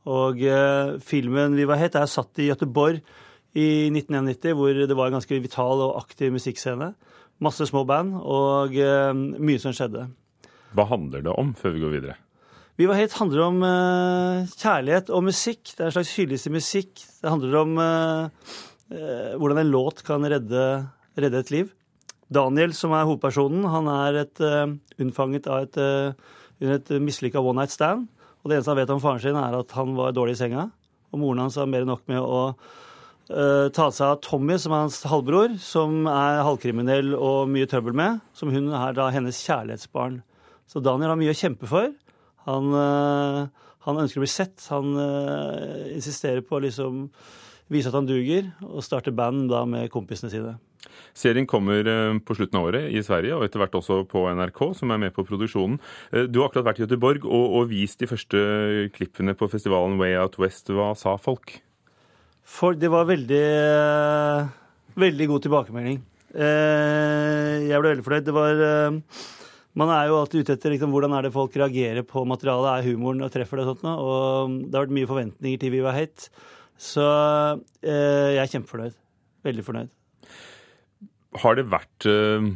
Og 0.05 0.41
eh, 0.41 0.97
filmen 1.01 1.55
'Viva 1.57 1.77
Het' 1.79 1.97
er 1.97 2.05
satt 2.05 2.37
i 2.39 2.49
Gøteborg 2.51 3.01
i 3.55 3.87
1991, 3.89 4.53
hvor 4.53 4.73
det 4.73 4.97
var 4.97 5.09
en 5.09 5.17
ganske 5.17 5.39
vital 5.41 5.81
og 5.81 5.95
aktiv 6.03 6.33
musikkscene. 6.35 6.93
Masse 7.41 7.65
små 7.67 7.85
band 7.87 8.13
og 8.21 8.75
eh, 8.75 9.13
mye 9.15 9.59
som 9.59 9.73
skjedde. 9.75 10.05
Hva 10.75 10.85
handler 10.91 11.23
det 11.25 11.33
om, 11.33 11.53
før 11.55 11.75
vi 11.75 11.83
går 11.83 11.95
videre? 11.95 12.15
Viva 12.75 12.97
Hate 12.97 13.15
handler 13.15 13.45
om 13.45 13.61
eh, 13.63 14.53
kjærlighet 14.59 15.09
og 15.15 15.23
musikk. 15.29 15.63
Det 15.71 15.79
er 15.79 15.89
en 15.89 15.95
slags 15.95 16.15
hyllest 16.19 16.47
til 16.47 16.55
musikk. 16.57 16.91
Det 17.23 17.31
handler 17.31 17.55
om 17.61 17.77
eh, 17.79 18.55
eh, 18.91 19.33
hvordan 19.39 19.61
en 19.61 19.71
låt 19.71 20.03
kan 20.07 20.27
redde, 20.27 20.65
redde 21.15 21.39
et 21.39 21.53
liv. 21.55 21.71
Daniel, 22.27 22.73
som 22.75 22.91
er 22.97 23.05
hovedpersonen, 23.07 23.63
han 23.71 23.87
er 23.93 24.19
et, 24.25 24.43
eh, 24.43 24.75
unnfanget 24.99 25.47
av 25.47 25.63
et, 25.63 25.79
under 26.59 26.75
et 26.75 26.91
mislykka 26.99 27.39
one 27.39 27.61
night 27.61 27.71
stand. 27.71 28.09
Og 28.45 28.51
det 28.51 28.59
eneste 28.59 28.69
han 28.69 28.77
vet 28.77 28.91
om 28.93 28.99
faren 29.01 29.21
sin, 29.23 29.37
er 29.41 29.55
at 29.57 29.71
han 29.73 29.95
var 29.97 30.11
dårlig 30.13 30.35
i 30.35 30.41
senga. 30.43 30.67
Og 31.09 31.17
moren 31.17 31.41
hans 31.41 31.55
har 31.57 31.65
mer 31.65 31.81
enn 31.81 31.89
nok 31.89 32.03
med 32.11 32.21
å 32.21 32.41
uh, 32.53 33.67
ta 33.73 33.87
seg 33.89 34.05
av 34.05 34.19
Tommy, 34.21 34.59
som 34.61 34.75
er 34.75 34.83
hans 34.83 34.99
halvbror, 35.09 35.55
som 35.65 36.05
er 36.11 36.43
halvkriminell 36.45 37.15
og 37.17 37.49
mye 37.49 37.65
trøbbel 37.71 37.97
med. 37.97 38.19
Som 38.37 38.53
hun 38.53 38.69
er 38.69 38.93
da 38.93 39.07
hennes 39.15 39.39
kjærlighetsbarn. 39.47 40.19
Så 40.69 40.83
Daniel 40.85 41.15
har 41.15 41.17
mye 41.17 41.33
å 41.33 41.39
kjempe 41.39 41.65
for. 41.71 41.89
Han, 42.45 42.69
uh, 42.69 43.65
han 43.87 44.03
ønsker 44.03 44.21
å 44.21 44.27
bli 44.27 44.29
sett. 44.29 44.59
Han 44.69 44.93
uh, 44.93 45.89
insisterer 45.95 46.45
på 46.45 46.59
å 46.59 46.63
liksom 46.67 47.07
vise 47.73 47.89
at 47.89 47.97
han 47.97 48.05
duger, 48.05 48.51
og 48.61 48.85
starte 48.85 49.09
band 49.09 49.49
da 49.49 49.63
med 49.65 49.89
kompisene 49.89 50.29
sine. 50.29 50.53
Serien 51.15 51.47
kommer 51.47 51.87
eh, 51.87 52.17
på 52.25 52.35
slutten 52.37 52.59
av 52.59 52.69
året 52.69 52.89
i 52.91 53.03
Sverige, 53.05 53.35
og 53.37 53.45
etter 53.47 53.61
hvert 53.63 53.77
også 53.79 54.01
på 54.11 54.25
NRK, 54.35 54.61
som 54.79 54.91
er 54.95 55.01
med 55.05 55.13
på 55.15 55.25
produksjonen. 55.27 55.77
Eh, 56.11 56.25
Du 56.27 56.41
har 56.41 56.49
akkurat 56.49 56.67
vært 56.71 56.81
i 56.81 56.85
Göteborg 56.87 57.23
og, 57.25 57.45
og 57.61 57.69
vist 57.71 57.99
de 58.03 58.09
første 58.11 58.41
klippene 58.95 59.35
på 59.37 59.47
festivalen 59.51 59.97
Way 60.01 60.17
Out 60.21 60.37
West. 60.41 60.69
Hva 60.73 60.91
sa 60.99 61.15
folk? 61.21 61.57
For 62.45 62.75
det 62.77 62.91
var 62.93 63.07
veldig 63.09 63.43
eh, 63.45 64.51
Veldig 64.95 65.25
god 65.31 65.41
tilbakemelding. 65.47 65.97
Eh, 66.35 67.65
Jeg 67.69 67.79
ble 67.81 67.89
veldig 67.95 68.05
fornøyd. 68.05 68.27
Det 68.27 68.35
var 68.35 68.61
eh, 68.63 68.99
Man 69.75 69.91
er 69.91 70.07
jo 70.11 70.19
alltid 70.21 70.45
ute 70.45 70.53
etter 70.55 70.71
liksom, 70.75 70.91
hvordan 70.93 71.15
er 71.17 71.25
det 71.27 71.33
folk 71.35 71.55
reagerer 71.59 72.05
på 72.07 72.21
materialet. 72.29 72.69
Er 72.85 72.91
humoren 72.93 73.25
og 73.25 73.31
treffer 73.33 73.59
det 73.59 73.65
og 73.65 73.73
sånt? 73.73 73.87
Og 73.91 74.53
det 74.69 74.77
har 74.77 74.85
vært 74.85 74.95
mye 74.99 75.09
forventninger 75.09 75.59
til 75.63 75.73
Viva 75.73 75.91
Hate. 75.95 76.29
Så 76.79 77.03
eh, 77.83 78.35
jeg 78.37 78.41
er 78.45 78.51
kjempefornøyd. 78.53 78.95
Veldig 79.47 79.65
fornøyd. 79.67 79.91
Har 81.41 81.57
det 81.57 81.67
vært 81.71 82.07
eh, 82.09 82.51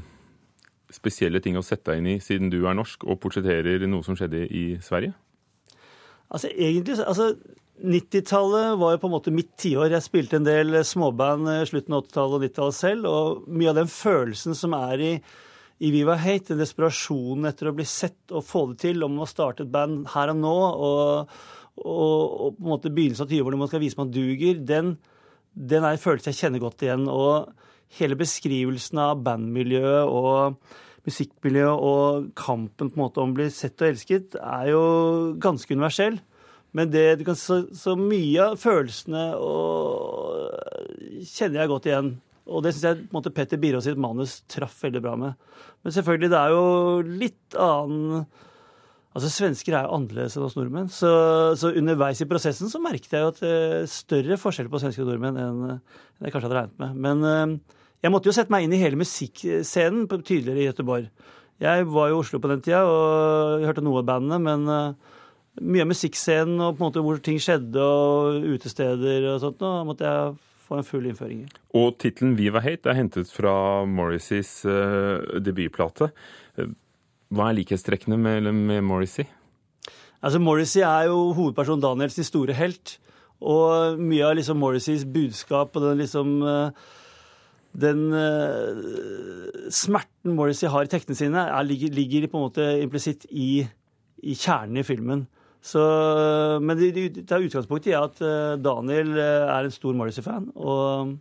spesielle 0.93 1.41
ting 1.43 1.57
å 1.59 1.65
sette 1.65 1.91
deg 1.91 2.01
inn 2.01 2.11
i 2.15 2.19
siden 2.23 2.51
du 2.51 2.61
er 2.63 2.77
norsk 2.77 3.05
og 3.05 3.19
portretterer 3.23 3.85
noe 3.89 4.05
som 4.05 4.17
skjedde 4.17 4.45
i 4.47 4.65
Sverige? 4.83 5.15
Altså 6.29 6.51
egentlig, 6.53 6.99
altså 7.01 7.33
90-tallet 7.79 8.79
var 8.79 8.93
jo 8.93 9.01
på 9.01 9.07
en 9.09 9.13
måte 9.15 9.33
mitt 9.33 9.51
tiår. 9.59 9.93
Jeg 9.93 10.05
spilte 10.05 10.39
en 10.39 10.47
del 10.47 10.81
småband 10.85 11.51
eh, 11.51 11.65
slutten 11.69 11.95
av 11.95 12.03
80-tallet 12.05 12.35
og 12.35 12.43
90-tallet 12.45 12.79
selv, 12.79 13.07
og 13.09 13.53
mye 13.53 13.71
av 13.71 13.79
den 13.79 13.91
følelsen 13.91 14.57
som 14.57 14.75
er 14.77 15.05
i, 15.05 15.13
i 15.79 15.93
Viva 15.95 16.17
Hate, 16.19 16.51
den 16.51 16.63
desperasjonen 16.63 17.49
etter 17.49 17.71
å 17.71 17.75
bli 17.77 17.87
sett 17.87 18.35
og 18.35 18.45
få 18.47 18.65
det 18.73 18.81
til, 18.83 19.05
om 19.07 19.21
å 19.23 19.29
starte 19.29 19.65
et 19.65 19.71
band 19.73 20.09
her 20.15 20.33
og 20.33 20.41
nå, 20.41 20.57
og, 20.89 21.39
og, 21.79 22.19
og 22.19 22.59
på 22.59 22.65
en 22.65 22.73
måte 22.73 22.91
begynnelsen 22.93 23.27
av 23.27 23.31
20-årene 23.31 23.55
hvor 23.55 23.63
man 23.63 23.71
skal 23.71 23.83
vise 23.85 24.01
man 24.01 24.13
duger, 24.13 24.59
den, 24.73 24.93
den 25.55 25.87
er 25.87 25.95
en 25.95 26.03
følelse 26.03 26.33
jeg 26.33 26.41
kjenner 26.43 26.63
godt 26.63 26.83
igjen. 26.85 27.07
Og 27.07 27.68
hele 27.97 28.17
beskrivelsen 28.19 29.01
av 29.01 29.23
bandmiljøet 29.25 30.11
og 30.13 30.59
musikkmiljøet 31.07 31.85
og 31.89 32.31
kampen 32.37 32.91
på 32.91 32.99
en 32.99 33.03
måte 33.03 33.21
om 33.23 33.31
å 33.33 33.37
bli 33.39 33.47
sett 33.53 33.79
og 33.81 33.89
elsket 33.89 34.35
er 34.39 34.71
jo 34.73 34.83
ganske 35.41 35.73
universell. 35.73 36.19
Men 36.77 36.91
det, 36.93 37.05
så, 37.39 37.63
så 37.73 37.95
mye 37.97 38.51
av 38.51 38.59
følelsene 38.61 39.23
og, 39.41 40.51
kjenner 41.25 41.63
jeg 41.63 41.71
godt 41.71 41.87
igjen. 41.89 42.11
Og 42.49 42.61
det 42.65 42.75
syns 42.75 42.85
jeg 42.85 42.99
på 42.99 43.09
en 43.09 43.17
måte 43.19 43.33
Petter 43.33 43.61
Birås 43.61 43.87
sitt 43.89 43.97
manus 44.01 44.39
traff 44.49 44.77
veldig 44.83 45.01
bra 45.05 45.15
med. 45.17 45.49
Men 45.83 45.95
selvfølgelig, 45.95 46.29
det 46.33 46.39
er 46.43 46.53
jo 46.53 46.69
litt 47.23 47.57
annen 47.57 48.29
Altså, 49.09 49.31
Svensker 49.33 49.73
er 49.73 49.87
jo 49.87 49.95
annerledes 49.97 50.35
enn 50.37 50.43
oss 50.45 50.53
nordmenn. 50.53 50.89
Så, 50.93 51.09
så, 51.57 51.71
underveis 51.75 52.21
i 52.21 52.27
prosessen 52.29 52.69
så 52.69 52.77
merket 52.79 53.15
jeg 53.15 53.23
jo 53.23 53.31
at 53.31 53.39
uh, 53.41 53.87
større 53.89 54.37
forskjell 54.37 54.69
på 54.69 54.79
svensker 54.79 55.01
og 55.01 55.09
nordmenn 55.09 55.39
enn, 55.41 55.79
jeg 56.21 56.31
kanskje 56.35 56.45
hadde 56.45 56.59
regnet 56.59 56.77
med. 56.83 56.99
Men 57.07 57.25
uh, 57.25 57.78
jeg 58.03 58.13
måtte 58.13 58.29
jo 58.29 58.35
sette 58.35 58.53
meg 58.53 58.65
inn 58.65 58.75
i 58.75 58.81
hele 58.81 58.99
musikkscenen 58.99 60.07
tydeligere 60.09 60.61
i 60.61 60.67
Gøteborg. 60.69 61.07
Jeg 61.59 61.87
var 61.91 62.11
jo 62.11 62.17
i 62.17 62.19
Oslo 62.21 62.39
på 62.39 62.51
den 62.51 62.61
tida 62.63 62.85
og 62.87 63.65
hørte 63.67 63.83
noe 63.83 63.99
av 63.99 64.07
bandene, 64.07 64.37
men 64.39 64.67
uh, 64.71 65.15
mye 65.59 65.83
av 65.83 65.89
musikkscenen 65.91 66.61
og 66.63 66.77
på 66.77 66.83
en 66.83 66.87
måte 66.87 67.03
hvor 67.03 67.19
ting 67.23 67.39
skjedde 67.43 67.83
og 67.83 68.45
utesteder 68.55 69.27
og 69.33 69.41
sånt, 69.43 69.59
da 69.59 69.73
måtte 69.87 70.07
jeg 70.07 70.37
få 70.69 70.79
en 70.79 70.87
full 70.87 71.09
innføring 71.09 71.41
i. 71.43 71.49
Og 71.75 71.97
tittelen 71.99 72.37
'Viva 72.37 72.61
Hate' 72.63 72.91
er 72.91 72.99
hentet 73.01 73.33
fra 73.33 73.83
Morrisseys 73.89 74.61
debutplate. 75.43 76.11
Hva 77.29 77.49
er 77.49 77.59
likhetstrekkene 77.59 78.17
med, 78.17 78.47
med 78.53 78.81
Morrissey? 78.85 79.27
Altså, 80.23 80.39
Morrissey 80.39 80.81
er 80.83 81.09
jo 81.09 81.31
hovedpersonen 81.37 81.83
Daniels 81.83 82.17
store 82.27 82.55
helt. 82.57 82.97
Og 83.39 83.99
mye 84.01 84.25
av 84.27 84.35
liksom 84.35 84.59
Morrisseys 84.59 85.05
budskap 85.07 85.77
og 85.77 85.85
den 85.85 86.01
liksom 86.01 86.39
eh, 86.43 86.87
Den 87.79 88.05
uh, 88.13 89.69
smerten 89.73 90.35
Morrissey 90.37 90.69
har 90.71 90.85
i 90.85 90.91
tekstene 90.91 91.17
sine, 91.17 91.45
er, 91.47 91.67
ligger, 91.67 91.93
ligger, 91.95 92.27
på 92.27 92.39
en 92.39 92.47
måte 92.47 92.69
implisitt 92.83 93.27
i, 93.29 93.63
i, 94.23 94.35
kjernen 94.35 94.81
i 94.81 94.85
filmen. 94.87 95.25
Så, 95.61 95.81
men 96.63 96.77
det, 96.79 96.93
det 97.19 97.41
utgangspunktet 97.45 97.93
er 97.93 98.05
at 98.05 98.21
uh, 98.23 98.59
Daniel 98.61 99.15
er 99.19 99.63
en 99.63 99.75
stor 99.75 99.97
Morrissey-fan. 99.97 100.51
Og 100.59 101.17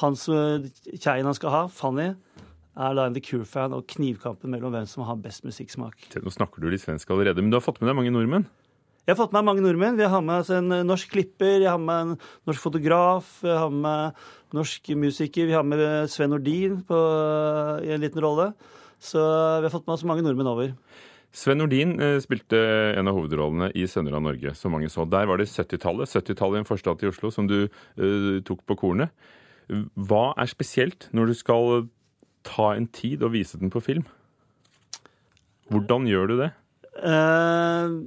hans 0.00 0.26
kjeien 0.26 1.26
han 1.26 1.36
skal 1.38 1.54
ha, 1.54 1.64
Fanny, 1.70 2.12
er 2.74 2.96
da 2.98 3.06
en 3.06 3.14
The 3.14 3.22
Cure-fan 3.22 3.74
og 3.76 3.86
knivkampen 3.94 4.50
mellom 4.50 4.74
hvem 4.74 4.86
som 4.90 5.06
har 5.06 5.20
best 5.22 5.46
musikksmak. 5.46 6.08
Nå 6.18 6.32
snakker 6.34 6.62
du 6.62 6.70
litt 6.72 6.82
svensk 6.82 7.10
allerede, 7.14 7.42
men 7.42 7.52
du 7.52 7.58
har 7.60 7.64
fått 7.64 7.80
med 7.80 7.90
deg 7.90 7.98
mange 8.00 8.14
nordmenn? 8.14 8.48
Jeg 9.04 9.12
har 9.12 9.18
fått 9.18 9.34
med 9.36 9.44
mange 9.44 9.60
nordmenn. 9.60 9.98
Vi 10.00 10.06
har 10.08 10.22
med 10.24 10.40
oss 10.40 10.50
en 10.54 10.72
eh, 10.72 10.84
norsk 10.86 11.10
klipper, 11.12 11.58
jeg 11.60 11.68
har 11.68 11.80
med 11.80 12.14
en 12.14 12.14
norsk 12.48 12.62
fotograf, 12.64 13.34
jeg 13.44 13.58
har 13.60 13.72
med 13.72 14.22
norsk 14.56 14.88
musiker, 14.96 15.50
vi 15.50 15.52
har 15.52 15.66
med 15.66 15.82
Sven 16.08 16.32
Nordin 16.32 16.78
på, 16.88 17.00
i 17.84 17.92
en 17.92 18.00
liten 18.00 18.24
rolle. 18.24 18.54
Så 19.04 19.20
vi 19.20 19.66
har 19.66 19.74
fått 19.74 19.84
med 19.84 19.98
oss 19.98 20.06
mange 20.08 20.24
nordmenn 20.24 20.48
over. 20.48 20.72
Sven 21.36 21.60
Nordin 21.60 21.98
eh, 22.00 22.16
spilte 22.24 22.56
en 22.94 23.10
av 23.10 23.18
hovedrollene 23.18 23.68
i 23.76 23.84
'Sønner 23.84 24.16
av 24.16 24.24
Norge', 24.24 24.54
som 24.56 24.72
mange 24.72 24.88
så. 24.88 25.04
Der 25.04 25.28
var 25.28 25.36
det 25.36 25.50
70-tallet. 25.52 26.08
70-tallet 26.08 26.56
i 26.56 26.62
en 26.62 26.70
forstad 26.72 26.96
til 27.02 27.12
Oslo 27.12 27.28
som 27.34 27.50
du 27.50 27.66
uh, 27.68 28.40
tok 28.40 28.64
på 28.64 28.78
kornet. 28.78 29.12
Hva 29.68 30.30
er 30.38 30.48
spesielt 30.48 31.10
når 31.12 31.26
du 31.26 31.34
skal 31.36 31.88
ta 32.46 32.72
en 32.72 32.86
tid 32.86 33.20
og 33.20 33.34
vise 33.36 33.60
den 33.60 33.68
på 33.68 33.84
film? 33.84 34.08
Hvordan 35.68 36.08
gjør 36.08 36.30
du 36.30 36.36
det? 36.40 36.52
Uh, 37.02 38.06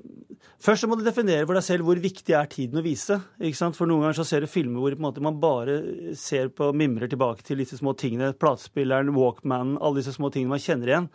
først 0.64 0.84
så 0.84 0.90
må 0.90 0.98
du 0.98 1.04
definere 1.06 1.46
for 1.46 1.58
deg 1.58 1.66
selv 1.66 1.88
hvor 1.88 2.00
viktig 2.02 2.36
er 2.36 2.50
tiden 2.52 2.80
å 2.82 2.86
vise. 2.86 3.20
ikke 3.40 3.60
sant? 3.60 3.78
For 3.78 3.90
Noen 3.90 4.06
ganger 4.06 4.20
så 4.20 4.28
ser 4.28 4.44
du 4.44 4.52
filmer 4.52 4.84
hvor 4.84 4.98
måte, 5.02 5.24
man 5.24 5.40
bare 5.42 5.80
ser 6.18 6.52
på 6.54 6.70
mimrer 6.78 7.12
tilbake 7.12 7.46
til 7.48 7.62
disse 7.62 7.80
små 7.80 7.96
tingene. 7.98 8.34
Platespilleren, 8.38 9.14
Walkmanen, 9.16 9.76
alle 9.82 10.02
disse 10.02 10.16
små 10.16 10.32
tingene 10.34 10.56
man 10.56 10.64
kjenner 10.64 10.94
igjen. 10.94 11.10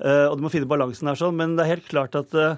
Uh, 0.00 0.26
og 0.30 0.38
du 0.38 0.46
må 0.46 0.52
finne 0.52 0.70
balansen 0.70 1.10
her 1.10 1.18
sånn. 1.20 1.36
Men 1.38 1.56
det 1.56 1.66
er 1.66 1.74
helt 1.74 1.90
klart 1.90 2.16
at 2.18 2.36
uh, 2.36 2.56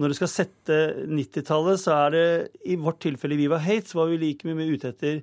når 0.00 0.10
du 0.10 0.18
skal 0.18 0.32
sette 0.32 0.80
90-tallet, 1.06 1.80
så 1.80 1.98
er 2.06 2.16
det 2.16 2.26
i 2.66 2.78
vårt 2.80 3.02
tilfelle 3.04 3.36
i 3.36 3.44
Viva 3.44 3.60
Hate, 3.62 3.88
så 3.88 4.02
var 4.02 4.10
vi 4.10 4.20
like 4.20 4.48
mye 4.48 4.74
ute 4.74 4.90
etter 4.94 5.22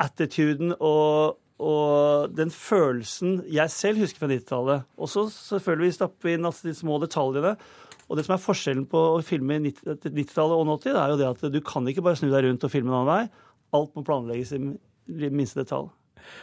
attituden 0.00 0.74
og 0.78 1.38
og 1.60 2.32
den 2.32 2.48
følelsen 2.52 3.42
jeg 3.52 3.72
selv 3.72 4.00
husker 4.00 4.22
fra 4.22 4.30
90-tallet. 4.30 4.88
Og 4.96 5.10
så 5.12 5.26
selvfølgelig 5.28 5.96
stappe 5.98 6.32
inn 6.32 6.48
altså 6.48 6.70
de 6.70 6.76
små 6.76 6.96
detaljene. 7.02 7.52
Og 8.10 8.18
det 8.18 8.26
som 8.26 8.34
er 8.34 8.42
forskjellen 8.42 8.88
på 8.90 9.00
å 9.14 9.22
filme 9.22 9.60
90-tallet 9.62 10.56
og 10.56 10.72
80, 10.82 10.90
det 10.90 10.98
er 10.98 11.12
jo 11.12 11.18
det 11.20 11.28
at 11.28 11.44
du 11.54 11.60
kan 11.62 11.86
ikke 11.86 12.02
bare 12.02 12.18
snu 12.18 12.26
deg 12.32 12.48
rundt 12.48 12.66
og 12.66 12.72
filme 12.72 12.90
en 12.90 12.98
annen 12.98 13.10
vei. 13.10 13.46
Alt 13.78 13.94
må 13.94 14.02
planlegges 14.06 14.50
i 14.58 14.60
minste 15.30 15.62
detalj. 15.62 15.92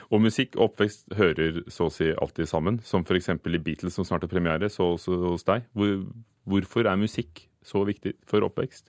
Og 0.10 0.24
musikk 0.24 0.56
og 0.56 0.72
oppvekst 0.72 1.12
hører 1.18 1.60
så 1.72 1.90
å 1.90 1.94
si 1.94 2.08
alltid 2.10 2.50
sammen, 2.50 2.80
som 2.88 3.04
f.eks. 3.04 3.30
i 3.36 3.60
Beatles 3.60 3.98
som 4.00 4.08
snart 4.08 4.26
er 4.26 4.32
premiere, 4.32 4.72
så 4.74 4.94
også 4.96 5.20
hos 5.26 5.46
deg. 5.48 5.68
Hvor, 5.78 6.00
hvorfor 6.48 6.88
er 6.88 7.00
musikk 7.00 7.44
så 7.68 7.84
viktig 7.88 8.16
for 8.28 8.48
oppvekst? 8.48 8.88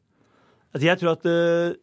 Jeg 0.79 1.01
tror 1.01 1.17
at 1.17 1.27
uh, 1.27 1.75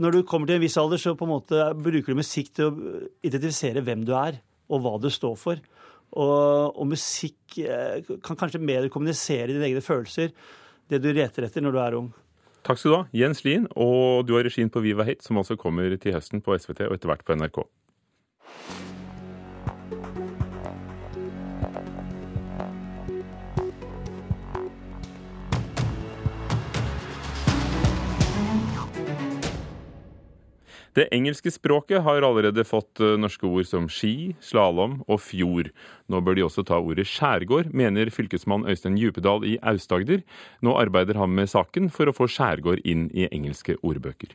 når 0.00 0.18
du 0.18 0.26
kommer 0.28 0.48
til 0.48 0.58
en 0.58 0.64
viss 0.64 0.78
alder, 0.80 1.00
så 1.02 1.16
på 1.18 1.28
en 1.28 1.34
måte 1.34 1.70
bruker 1.76 2.14
du 2.14 2.20
musikk 2.20 2.52
til 2.56 2.70
å 2.70 3.00
identifisere 3.26 3.84
hvem 3.84 4.06
du 4.08 4.14
er, 4.16 4.40
og 4.72 4.82
hva 4.82 4.96
du 5.02 5.10
står 5.12 5.36
for. 5.38 5.60
Og, 6.16 6.76
og 6.76 6.86
musikk 6.88 7.58
eh, 7.60 8.00
kan 8.24 8.38
kanskje 8.40 8.62
mer 8.62 8.88
kommunisere 8.92 9.50
dine 9.52 9.68
egne 9.68 9.84
følelser, 9.84 10.32
det 10.88 11.02
du 11.04 11.10
reter 11.12 11.44
etter 11.44 11.64
når 11.64 11.76
du 11.76 11.80
er 11.82 11.98
ung. 11.98 12.12
Takk 12.66 12.80
skal 12.80 12.90
du 12.90 12.96
ha, 12.96 13.02
Jens 13.14 13.44
Lien, 13.46 13.68
og 13.78 14.24
du 14.26 14.34
har 14.34 14.46
regien 14.48 14.72
på 14.72 14.82
Viva 14.82 15.06
Hate, 15.06 15.22
som 15.22 15.38
også 15.38 15.58
kommer 15.60 15.92
til 16.02 16.16
høsten 16.16 16.42
på 16.42 16.56
SVT 16.56 16.88
og 16.88 16.96
etter 16.96 17.12
hvert 17.12 17.26
på 17.26 17.36
NRK. 17.38 17.60
Det 30.96 31.10
engelske 31.12 31.50
språket 31.52 32.00
har 32.06 32.24
allerede 32.24 32.62
fått 32.64 33.02
eh, 33.04 33.18
norske 33.20 33.44
ord 33.44 33.66
som 33.68 33.84
ski, 33.92 34.32
slalåm 34.40 35.02
og 35.04 35.20
fjord. 35.20 35.68
Nå 36.08 36.22
bør 36.24 36.38
de 36.38 36.46
også 36.46 36.64
ta 36.64 36.78
ordet 36.80 37.04
skjærgård, 37.10 37.68
mener 37.76 38.08
fylkesmann 38.08 38.64
Øystein 38.64 38.96
Djupedal 38.96 39.44
i 39.44 39.58
Aust-Agder. 39.60 40.24
Nå 40.64 40.72
arbeider 40.80 41.20
han 41.20 41.36
med 41.36 41.52
saken 41.52 41.92
for 41.92 42.08
å 42.08 42.16
få 42.16 42.30
skjærgård 42.32 42.80
inn 42.88 43.10
i 43.12 43.28
engelske 43.28 43.76
ordbøker. 43.84 44.32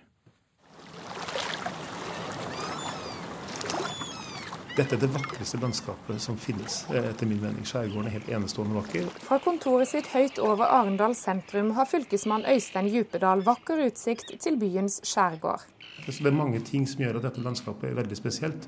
Dette 4.78 4.96
er 4.96 5.02
det 5.02 5.10
vakreste 5.12 5.58
landskapet 5.60 6.22
som 6.22 6.38
finnes, 6.38 6.86
eh, 6.94 7.10
etter 7.10 7.26
min 7.26 7.42
mening. 7.42 7.66
Skjærgården 7.66 8.06
er 8.06 8.20
helt 8.20 8.30
enestående 8.38 8.78
vakker. 8.78 9.10
Fra 9.26 9.42
kontoret 9.42 9.90
sitt 9.90 10.14
høyt 10.14 10.38
over 10.38 10.70
Arendal 10.70 11.18
sentrum 11.18 11.74
har 11.74 11.90
fylkesmann 11.90 12.46
Øystein 12.46 12.94
Djupedal 12.94 13.42
vakker 13.50 13.82
utsikt 13.90 14.38
til 14.40 14.62
byens 14.62 15.02
skjærgård. 15.02 15.66
Så 16.08 16.24
det 16.24 16.32
er 16.32 16.38
mange 16.38 16.60
ting 16.66 16.88
som 16.90 17.04
gjør 17.04 17.20
at 17.20 17.28
dette 17.30 17.44
landskapet 17.44 17.90
er 17.90 17.98
veldig 18.00 18.18
spesielt. 18.18 18.68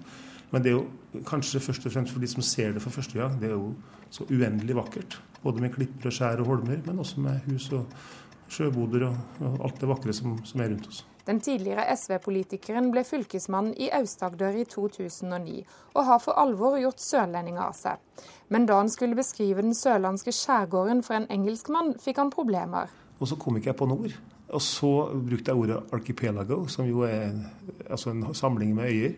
Men 0.54 0.62
det 0.62 0.70
er 0.70 0.76
jo 0.78 1.22
kanskje 1.26 1.62
først 1.64 1.88
og 1.90 1.96
fremst 1.96 2.14
for 2.14 2.22
de 2.22 2.30
som 2.30 2.46
ser 2.46 2.76
det 2.76 2.82
for 2.84 2.94
første 2.94 3.18
gang, 3.18 3.40
det 3.42 3.50
er 3.50 3.56
jo 3.56 3.72
så 4.14 4.28
uendelig 4.30 4.76
vakkert. 4.78 5.18
Både 5.42 5.64
med 5.64 5.74
klipper 5.74 6.12
og 6.12 6.14
skjær 6.14 6.44
og 6.44 6.52
holmer, 6.52 6.84
men 6.86 7.00
også 7.02 7.24
med 7.26 7.48
hus 7.48 7.72
og 7.74 7.88
sjøboder 8.54 9.08
og, 9.08 9.18
og 9.42 9.64
alt 9.66 9.82
det 9.82 9.90
vakre 9.90 10.14
som, 10.14 10.38
som, 10.46 10.62
er 10.62 10.70
rundt 10.70 10.88
oss. 10.92 11.02
Den 11.26 11.40
tidligere 11.42 11.88
SV-politikeren 11.96 12.92
ble 12.92 13.02
fylkesmann 13.08 13.72
i 13.80 13.88
Aust-Agder 13.96 14.60
i 14.60 14.66
2009, 14.70 15.64
og 15.96 16.06
har 16.10 16.20
for 16.22 16.38
alvor 16.38 16.78
gjort 16.82 17.02
sørlendinger 17.02 17.64
av 17.64 17.78
seg. 17.80 18.28
Men 18.54 18.68
da 18.70 18.78
han 18.82 18.92
skulle 18.92 19.18
beskrive 19.18 19.64
den 19.64 19.74
sørlandske 19.78 20.36
skjærgården 20.36 21.02
for 21.08 21.18
en 21.18 21.30
engelskmann, 21.34 21.96
fikk 22.04 22.20
han 22.22 22.34
problemer. 22.34 22.92
Og 23.18 23.32
så 23.32 23.40
kom 23.40 23.58
ikke 23.58 23.72
jeg 23.72 23.80
på 23.80 23.90
noe 23.90 24.10
ord. 24.10 24.20
Og 24.54 24.62
så 24.62 24.92
brukte 25.14 25.52
jeg 25.52 25.60
ordet 25.60 25.94
archipelago, 25.96 26.64
som 26.70 26.86
jo 26.86 27.04
er 27.08 27.32
altså 27.90 28.14
en 28.14 28.26
samling 28.38 28.76
med 28.78 28.92
øyer. 28.92 29.14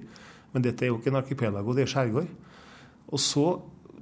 Men 0.54 0.64
dette 0.64 0.86
er 0.86 0.94
jo 0.94 1.00
ikke 1.00 1.12
en 1.12 1.22
archipelago, 1.22 1.74
det 1.76 1.84
er 1.84 1.92
skjærgård. 1.92 2.30
Og 3.08 3.20
så 3.20 3.48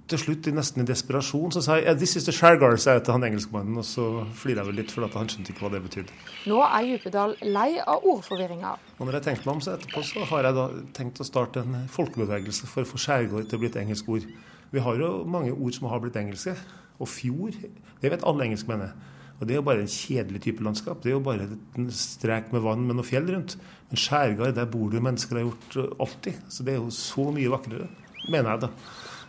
til 0.10 0.20
slutt, 0.20 0.48
nesten 0.52 0.84
i 0.84 0.86
desperasjon, 0.86 1.52
så 1.56 1.62
sa 1.64 1.78
jeg 1.78 1.86
yeah, 1.86 1.98
'This 1.98 2.16
is 2.16 2.24
the 2.24 2.32
Skjærgård', 2.32 2.78
sa 2.78 2.92
jeg 2.92 3.04
til 3.04 3.12
han 3.14 3.24
engelskmannen. 3.24 3.78
Og 3.78 3.86
så 3.86 4.26
flirer 4.36 4.60
jeg 4.60 4.68
vel 4.68 4.76
litt, 4.76 4.92
for 4.92 5.08
han 5.08 5.30
skjønte 5.30 5.54
ikke 5.54 5.64
hva 5.64 5.72
det 5.74 5.82
betydde. 5.84 6.18
Nå 6.52 6.60
er 6.62 6.88
Djupedal 6.88 7.36
lei 7.42 7.80
av 7.88 8.04
ordforvirringa. 8.04 8.74
Og 9.00 9.06
når 9.06 9.14
jeg 9.14 9.24
tenkte 9.24 9.48
meg 9.48 9.56
om, 9.56 9.62
så 9.62 9.78
etterpå 9.78 10.04
så 10.04 10.26
har 10.30 10.44
jeg 10.44 10.58
da 10.60 10.68
tenkt 10.94 11.24
å 11.24 11.28
starte 11.28 11.64
en 11.64 11.88
folkebevegelse 11.88 12.68
for 12.68 12.84
å 12.84 12.92
få 12.92 13.00
skjærgård 13.00 13.48
til 13.48 13.58
å 13.58 13.64
bli 13.64 13.72
et 13.72 13.80
engelsk 13.80 14.10
ord. 14.10 14.28
Vi 14.72 14.80
har 14.80 15.00
jo 15.00 15.24
mange 15.24 15.54
ord 15.54 15.74
som 15.74 15.88
har 15.88 16.04
blitt 16.04 16.20
engelske. 16.20 16.56
Og 17.00 17.08
fjord, 17.08 17.56
det 18.02 18.12
vet 18.12 18.28
alle 18.28 18.44
engelskmenn. 18.44 18.92
Og 19.44 19.48
Det 19.50 19.58
er 19.58 19.60
jo 19.60 19.68
bare 19.68 19.84
en 19.84 19.92
kjedelig 19.92 20.40
type 20.46 20.64
landskap. 20.64 21.02
Det 21.04 21.10
er 21.12 21.18
jo 21.18 21.24
bare 21.24 21.50
en 21.76 21.90
strek 21.92 22.54
med 22.56 22.62
vann 22.64 22.86
med 22.88 22.96
noe 22.96 23.04
fjell 23.04 23.26
rundt. 23.28 23.58
Men 23.92 24.00
Skjærgard, 24.00 24.56
der 24.56 24.70
bor 24.72 24.88
det 24.88 25.02
jo 25.02 25.04
mennesker 25.04 25.36
har 25.36 25.44
gjort 25.50 25.76
eh, 25.82 25.90
alltid. 26.06 26.38
Så 26.48 26.64
det 26.64 26.72
er 26.72 26.80
jo 26.80 26.94
så 26.96 27.26
mye 27.36 27.52
vakrere, 27.52 27.90
mener 28.32 28.54
jeg 28.54 28.62
da. 28.64 28.70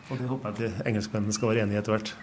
Og 0.05 0.21
det 0.21 0.29
håper 0.31 0.55
jeg 0.63 0.71
at 0.71 0.87
engelskmennene 0.87 1.35
skal 1.35 1.51
være 1.51 1.67
enig 1.67 1.75
i 1.75 1.81
etter 1.83 1.97
hvert. 1.97 2.15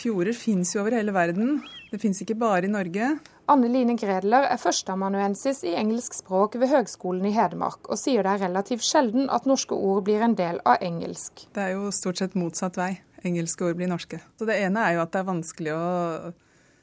Fjorder 0.00 0.32
finnes 0.36 0.72
jo 0.72 0.80
over 0.80 0.96
hele 0.96 1.12
verden. 1.12 1.60
Det 1.92 2.00
finnes 2.00 2.24
ikke 2.24 2.38
bare 2.40 2.64
i 2.64 2.72
Norge. 2.72 3.12
Anne 3.52 3.68
Line 3.68 3.98
Gredler 4.00 4.48
er 4.48 4.60
førsteamanuensis 4.64 5.60
i 5.68 5.76
engelsk 5.76 6.16
språk 6.16 6.56
ved 6.56 6.72
Høgskolen 6.72 7.28
i 7.28 7.36
Hedmark, 7.36 7.84
og 7.92 8.00
sier 8.00 8.24
det 8.24 8.38
er 8.38 8.44
relativt 8.46 8.88
sjelden 8.88 9.28
at 9.28 9.44
norske 9.44 9.76
ord 9.76 10.06
blir 10.08 10.24
en 10.24 10.40
del 10.40 10.64
av 10.64 10.80
engelsk. 10.80 11.50
Det 11.52 11.68
er 11.68 11.74
jo 11.76 11.92
stort 11.92 12.24
sett 12.24 12.38
motsatt 12.38 12.80
vei 12.80 12.94
engelske 13.26 13.66
ord 13.66 13.78
blir 13.78 13.90
norske. 13.90 14.20
Så 14.38 14.48
Det 14.48 14.58
ene 14.62 14.86
er 14.86 14.96
jo 14.96 15.04
at 15.04 15.12
det 15.12 15.20
er 15.22 15.30
vanskelig 15.30 15.74
å 15.76 16.32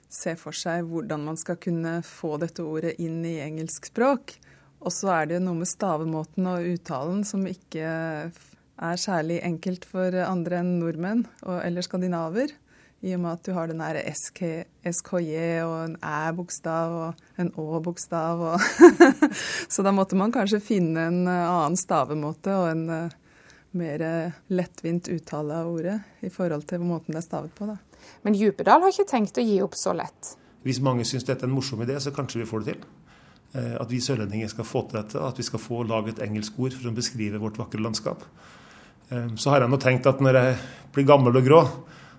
se 0.10 0.34
for 0.40 0.58
seg 0.58 0.88
hvordan 0.90 1.28
man 1.28 1.38
skal 1.38 1.60
kunne 1.62 2.00
få 2.06 2.38
dette 2.42 2.66
ordet 2.66 2.96
inn 3.02 3.22
i 3.28 3.40
engelsk 3.44 3.92
språk. 3.92 4.38
Og 4.80 4.94
så 4.96 5.12
er 5.14 5.30
det 5.30 5.42
noe 5.44 5.60
med 5.60 5.70
stavemåten 5.70 6.48
og 6.50 6.72
uttalen 6.74 7.22
som 7.28 7.44
ikke 7.48 7.92
er 8.80 9.02
særlig 9.02 9.42
enkelt 9.44 9.86
for 9.88 10.16
andre 10.24 10.62
enn 10.64 10.78
nordmenn 10.80 11.26
eller 11.44 11.86
skandinaver. 11.86 12.54
I 13.00 13.14
og 13.16 13.22
med 13.24 13.38
at 13.38 13.46
du 13.48 13.54
har 13.56 13.70
den 13.70 13.80
derre 13.80 14.02
SKJ 14.12 15.36
og 15.64 15.76
en 15.86 15.94
æ-bokstav 16.04 16.96
og 16.98 17.40
en 17.40 17.52
å-bokstav. 17.56 18.42
så 19.74 19.86
da 19.86 19.94
måtte 19.96 20.20
man 20.20 20.34
kanskje 20.36 20.60
finne 20.64 21.06
en 21.08 21.22
annen 21.30 21.80
stavemåte 21.80 22.58
og 22.60 22.68
en 22.74 22.84
mer 23.78 24.02
lettvint 24.50 25.10
uttale 25.14 25.60
av 25.62 25.70
ordet 25.70 26.00
i 26.26 26.32
forhold 26.34 26.66
til 26.70 26.82
måten 26.82 27.14
det 27.14 27.22
er 27.22 27.28
stavet 27.28 27.54
på. 27.56 27.68
da. 27.70 27.78
Men 28.26 28.38
Djupedal 28.38 28.82
har 28.82 28.94
ikke 28.94 29.10
tenkt 29.10 29.38
å 29.38 29.46
gi 29.46 29.60
opp 29.64 29.78
så 29.78 29.94
lett. 29.98 30.36
Hvis 30.66 30.82
mange 30.84 31.06
syns 31.08 31.28
dette 31.28 31.46
er 31.46 31.50
en 31.50 31.56
morsom 31.56 31.82
idé, 31.86 31.96
så 32.02 32.14
kanskje 32.16 32.42
vi 32.42 32.50
får 32.50 32.66
det 32.66 32.74
til. 32.74 32.88
Eh, 33.54 33.76
at 33.82 33.90
vi 33.90 34.02
sørlendinger 34.04 34.52
skal 34.52 34.68
få 34.68 34.84
til 34.88 35.00
dette, 35.00 35.22
at 35.22 35.38
vi 35.40 35.46
skal 35.48 35.62
få 35.62 35.84
lage 35.88 36.14
et 36.14 36.24
engelsk 36.26 36.58
ord 36.60 36.76
for 36.76 36.92
å 36.92 36.96
beskrive 36.96 37.42
vårt 37.42 37.58
vakre 37.62 37.82
landskap. 37.82 38.26
Eh, 39.10 39.32
så 39.40 39.54
har 39.54 39.64
jeg 39.64 39.72
nå 39.72 39.80
tenkt 39.82 40.10
at 40.10 40.22
når 40.22 40.42
jeg 40.42 40.58
blir 40.94 41.08
gammel 41.10 41.40
og 41.40 41.48
grå, 41.48 41.62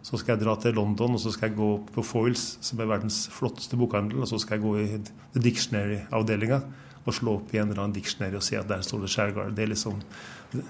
så 0.03 0.17
skal 0.17 0.35
jeg 0.35 0.47
dra 0.47 0.55
til 0.57 0.79
London 0.79 1.15
og 1.15 1.21
så 1.21 1.33
skal 1.35 1.51
jeg 1.51 1.59
gå 1.59 1.71
på 1.93 2.05
Foils, 2.07 2.55
som 2.65 2.81
er 2.81 2.89
verdens 2.89 3.27
flotteste 3.35 3.77
bokhandel, 3.77 4.23
og 4.25 4.31
så 4.31 4.41
skal 4.41 4.57
jeg 4.57 4.65
gå 4.65 4.77
i 4.81 4.87
The 5.35 5.43
Dictionary-avdelinga 5.45 6.63
og 7.01 7.17
slå 7.17 7.37
opp 7.39 7.53
i 7.55 7.61
en 7.61 7.71
eller 7.71 7.85
annen 7.85 7.97
dictionary 7.97 8.37
og 8.37 8.45
se 8.45 8.59
at 8.61 8.69
der 8.69 8.83
står 8.85 9.05
det 9.05 9.11
Skjærgard. 9.13 9.55
Det 9.57 9.65
er 9.65 9.71
liksom 9.73 10.01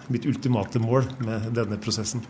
mitt 0.08 0.26
ultimate 0.26 0.78
mål 0.82 1.08
med 1.24 1.52
denne 1.56 1.78
prosessen. 1.80 2.24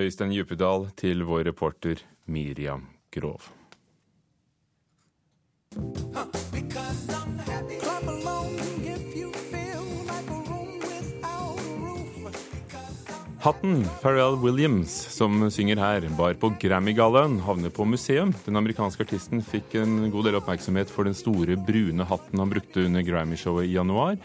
Øystein 0.00 0.32
Djupedal 0.32 0.88
til 0.96 1.24
vår 1.28 1.44
reporter 1.50 2.04
Miriam 2.26 2.86
Grov. 3.12 3.50
Hatten 13.40 13.86
Pharrell 14.02 14.36
Williams, 14.36 14.92
som 14.92 15.46
synger 15.48 15.78
her, 15.80 16.04
bar 16.12 16.34
på 16.36 16.50
Grammy-gallaen, 16.60 17.38
havner 17.40 17.70
på 17.72 17.86
museum. 17.88 18.34
Den 18.44 18.60
amerikanske 18.60 19.06
artisten 19.06 19.40
fikk 19.40 19.78
en 19.80 20.10
god 20.12 20.26
del 20.28 20.34
oppmerksomhet 20.36 20.90
for 20.92 21.08
den 21.08 21.16
store, 21.16 21.56
brune 21.56 22.04
hatten 22.04 22.42
han 22.42 22.52
brukte 22.52 22.84
under 22.84 23.00
Grammy-showet 23.00 23.64
i 23.64 23.78
januar. 23.78 24.18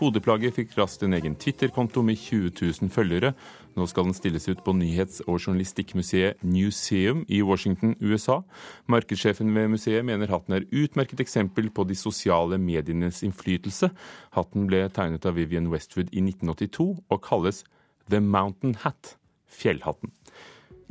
Hodeplagget 0.00 0.56
fikk 0.56 0.72
raskt 0.78 1.04
en 1.04 1.12
egen 1.18 1.36
Twitter-konto 1.36 2.00
med 2.00 2.16
20 2.16 2.54
000 2.80 2.94
følgere. 2.94 3.34
Nå 3.76 3.84
skal 3.92 4.08
den 4.08 4.16
stilles 4.16 4.48
ut 4.48 4.64
på 4.64 4.72
nyhets- 4.78 5.20
og 5.26 5.36
journalistikkmuseet 5.36 6.40
Newseum 6.40 7.26
i 7.28 7.42
Washington, 7.44 7.92
USA. 8.00 8.40
Markedssjefen 8.88 9.52
ved 9.52 9.68
museet 9.74 10.08
mener 10.08 10.32
hatten 10.32 10.56
er 10.56 10.66
utmerket 10.72 11.20
eksempel 11.20 11.68
på 11.68 11.84
de 11.84 12.00
sosiale 12.00 12.56
medienes 12.56 13.20
innflytelse. 13.20 13.92
Hatten 14.32 14.64
ble 14.72 14.86
tegnet 14.88 15.28
av 15.28 15.36
Vivian 15.36 15.68
Westwood 15.68 16.08
i 16.08 16.24
1982 16.24 16.90
og 17.12 17.24
kalles 17.28 17.66
The 18.12 18.20
Mountain 18.20 18.74
Hat, 18.82 19.16
fjellhatten. 19.48 20.12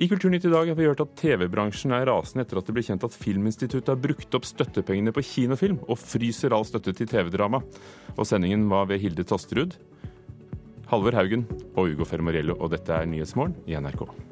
I 0.01 0.07
Kulturnytt 0.09 0.45
i 0.45 0.49
dag 0.49 0.71
har 0.71 0.77
vi 0.77 0.87
hørt 0.87 1.03
at 1.03 1.11
TV-bransjen 1.19 1.93
er 1.93 2.07
rasende 2.09 2.41
etter 2.41 2.57
at 2.57 2.65
det 2.65 2.73
ble 2.73 2.81
kjent 2.87 3.05
at 3.05 3.13
Filminstituttet 3.13 3.91
har 3.91 3.99
brukt 4.01 4.33
opp 4.33 4.47
støttepengene 4.49 5.13
på 5.13 5.21
kinofilm, 5.27 5.77
og 5.85 6.01
fryser 6.01 6.55
all 6.57 6.65
støtte 6.65 6.95
til 6.97 7.11
TV-drama. 7.11 7.61
Og 8.17 8.25
sendingen 8.25 8.65
var 8.73 8.89
ved 8.89 9.03
Hilde 9.05 9.27
Tosterud, 9.29 9.77
Halvor 10.89 11.21
Haugen 11.21 11.45
og 11.75 11.93
Ugo 11.93 12.09
Fermariello, 12.09 12.57
og 12.57 12.73
dette 12.73 12.97
er 12.97 13.05
Nyhetsmorgen 13.13 13.59
i 13.69 13.77
NRK. 13.77 14.30